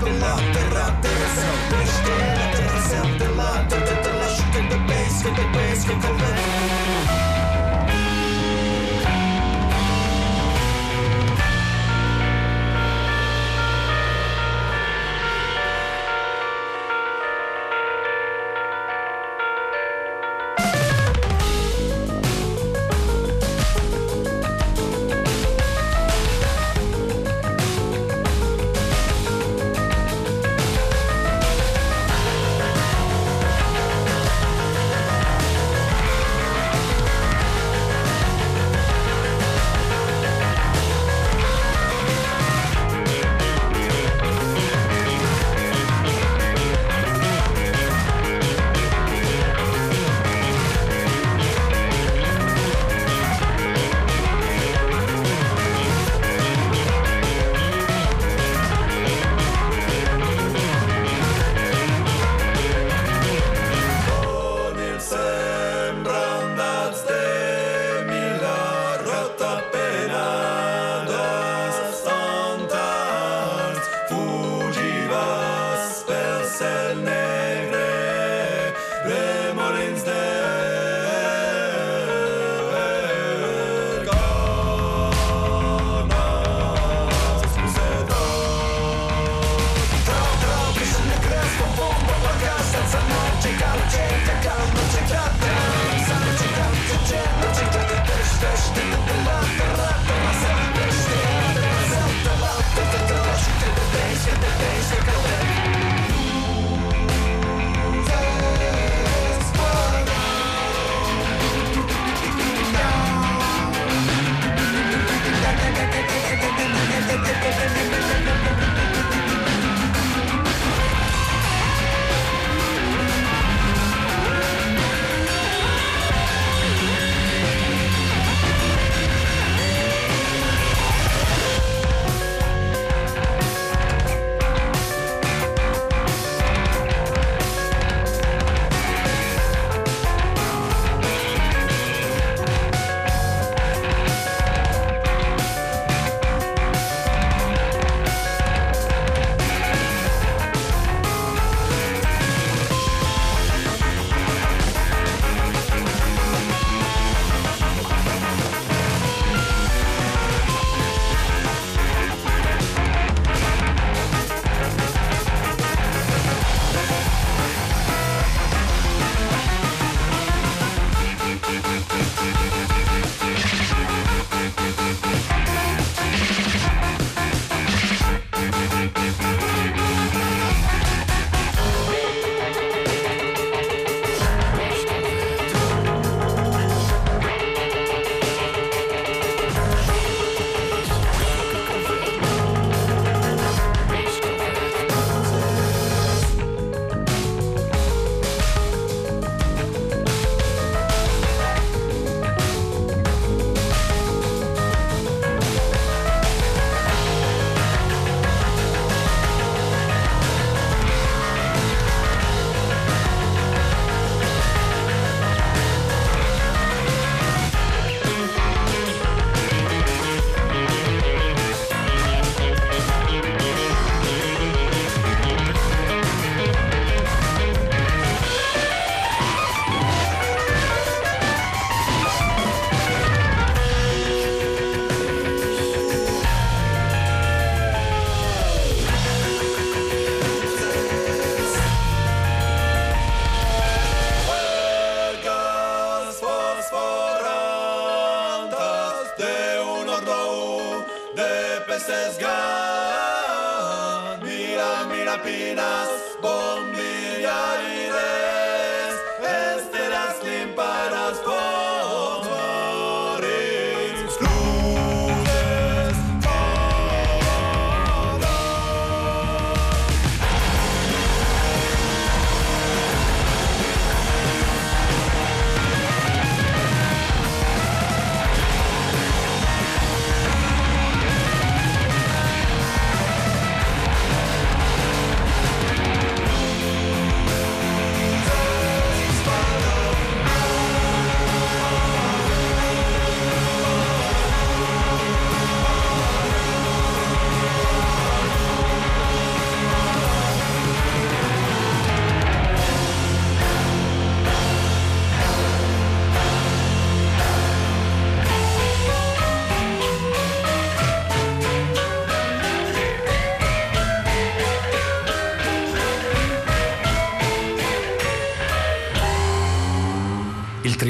[0.06, 5.84] della terra, terra sempre stella, terra sempre la, terra della scelta, the bass, the bass,
[5.84, 6.65] the bass.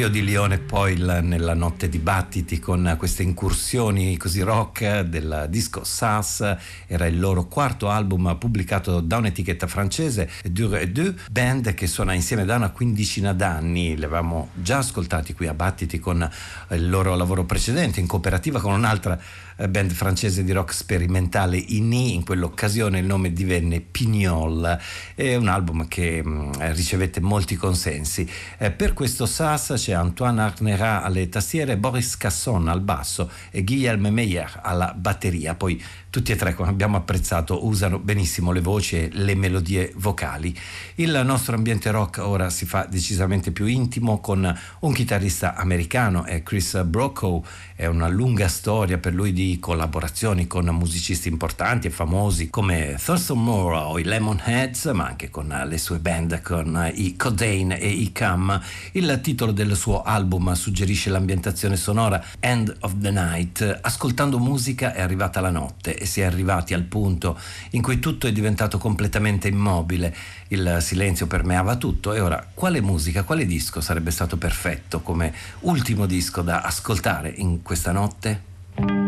[0.09, 6.55] Di Lione poi nella notte dibattiti con queste incursioni così rock del disco Sass
[6.87, 12.13] era il loro quarto album pubblicato da un'etichetta francese Dure et Deux band che suona
[12.13, 13.97] insieme da una quindicina d'anni.
[13.97, 16.29] Li avevamo già ascoltati qui a Battiti con
[16.69, 19.19] il loro lavoro precedente in cooperativa con un'altra
[19.57, 24.79] eh, band francese di rock sperimentale INI, in quell'occasione il nome divenne Pignol,
[25.15, 28.29] è un album che mm, ricevette molti consensi.
[28.59, 34.11] Eh, per questo SAS c'è Antoine Arnera alle tastiere, Boris Casson al basso e Guillaume
[34.11, 35.81] Meyer alla batteria, poi
[36.11, 40.57] tutti e tre, come abbiamo apprezzato, usano benissimo le voci e le melodie vocali.
[40.97, 46.43] Il nostro ambiente rock ora si fa decisamente più intimo con un chitarrista americano, è
[46.43, 47.45] Chris Brokow,
[47.77, 53.45] è una lunga storia per lui di collaborazioni con musicisti importanti e famosi come Thurston
[53.45, 58.13] Moore o i Lemonheads, ma anche con le sue band, con i Codain e i
[58.13, 58.59] Cam.
[58.93, 63.81] Il titolo del suo album suggerisce l'ambientazione sonora End of the Night.
[63.83, 67.39] Ascoltando musica è arrivata la notte e si è arrivati al punto
[67.73, 70.17] in cui tutto è diventato completamente immobile.
[70.49, 76.07] Il silenzio permeava tutto e ora quale musica, quale disco sarebbe stato perfetto come ultimo
[76.07, 79.06] disco da ascoltare in questa notte?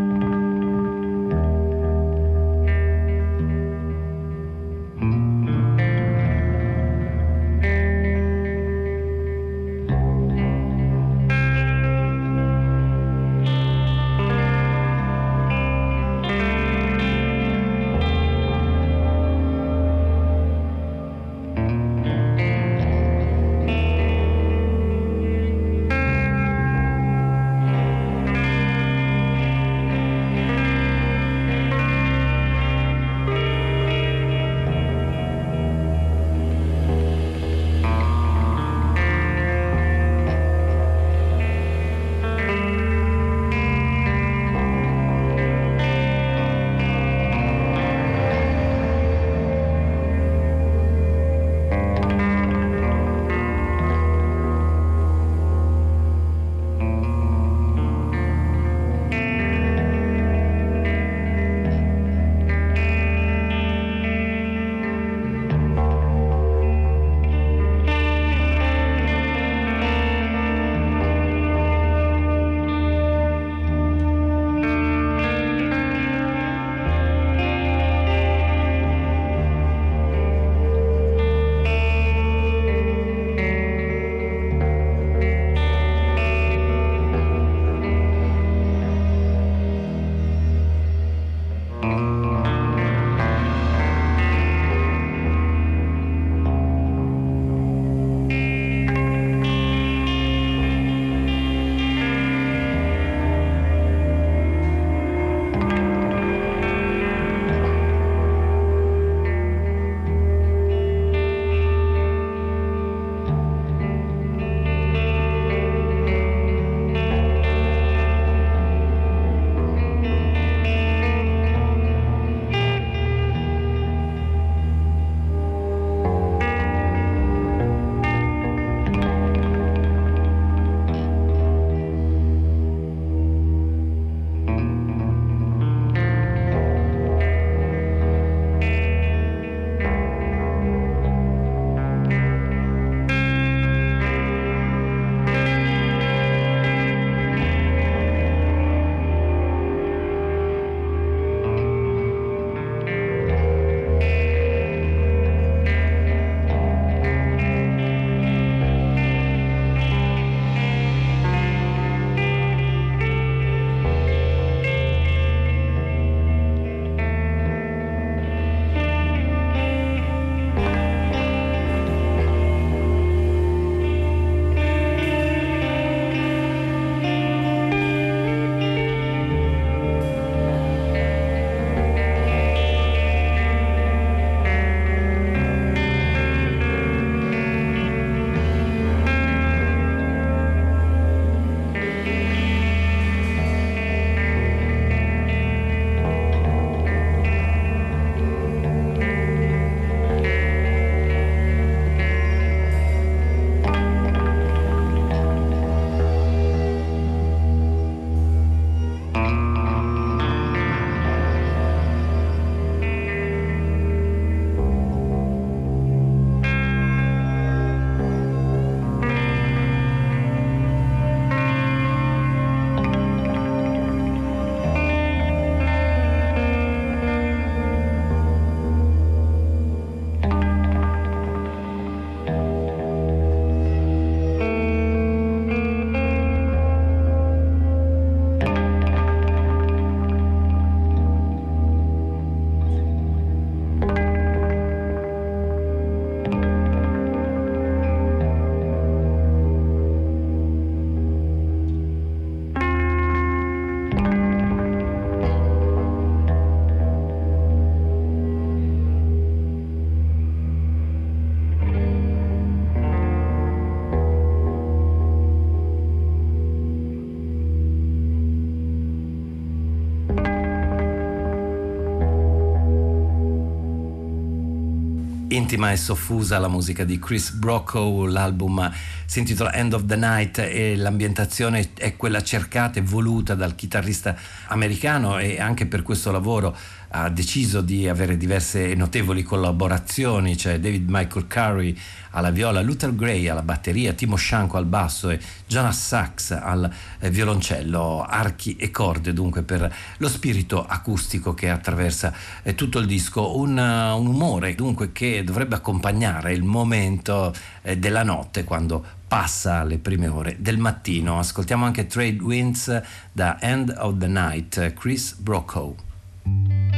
[275.29, 278.71] Intima e soffusa la musica di Chris Brocco, l'album
[279.05, 284.17] si intitola End of the Night e l'ambientazione è quella cercata e voluta dal chitarrista
[284.47, 286.57] americano e anche per questo lavoro
[286.91, 291.79] ha deciso di avere diverse notevoli collaborazioni, c'è David Michael Curry
[292.11, 297.11] alla viola, Luther Gray alla batteria, Timo Shanko al basso e Jonas Sachs al eh,
[297.11, 302.13] violoncello, archi e corde dunque per lo spirito acustico che attraversa
[302.43, 307.77] eh, tutto il disco, un, uh, un, umore dunque che dovrebbe accompagnare il momento eh,
[307.79, 311.19] della notte quando passa alle prime ore del mattino.
[311.19, 316.78] Ascoltiamo anche Trade Winds da End of the Night, Chris Brocco.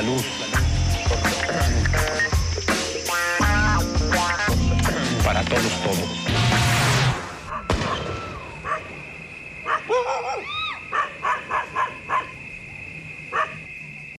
[0.00, 0.29] salud.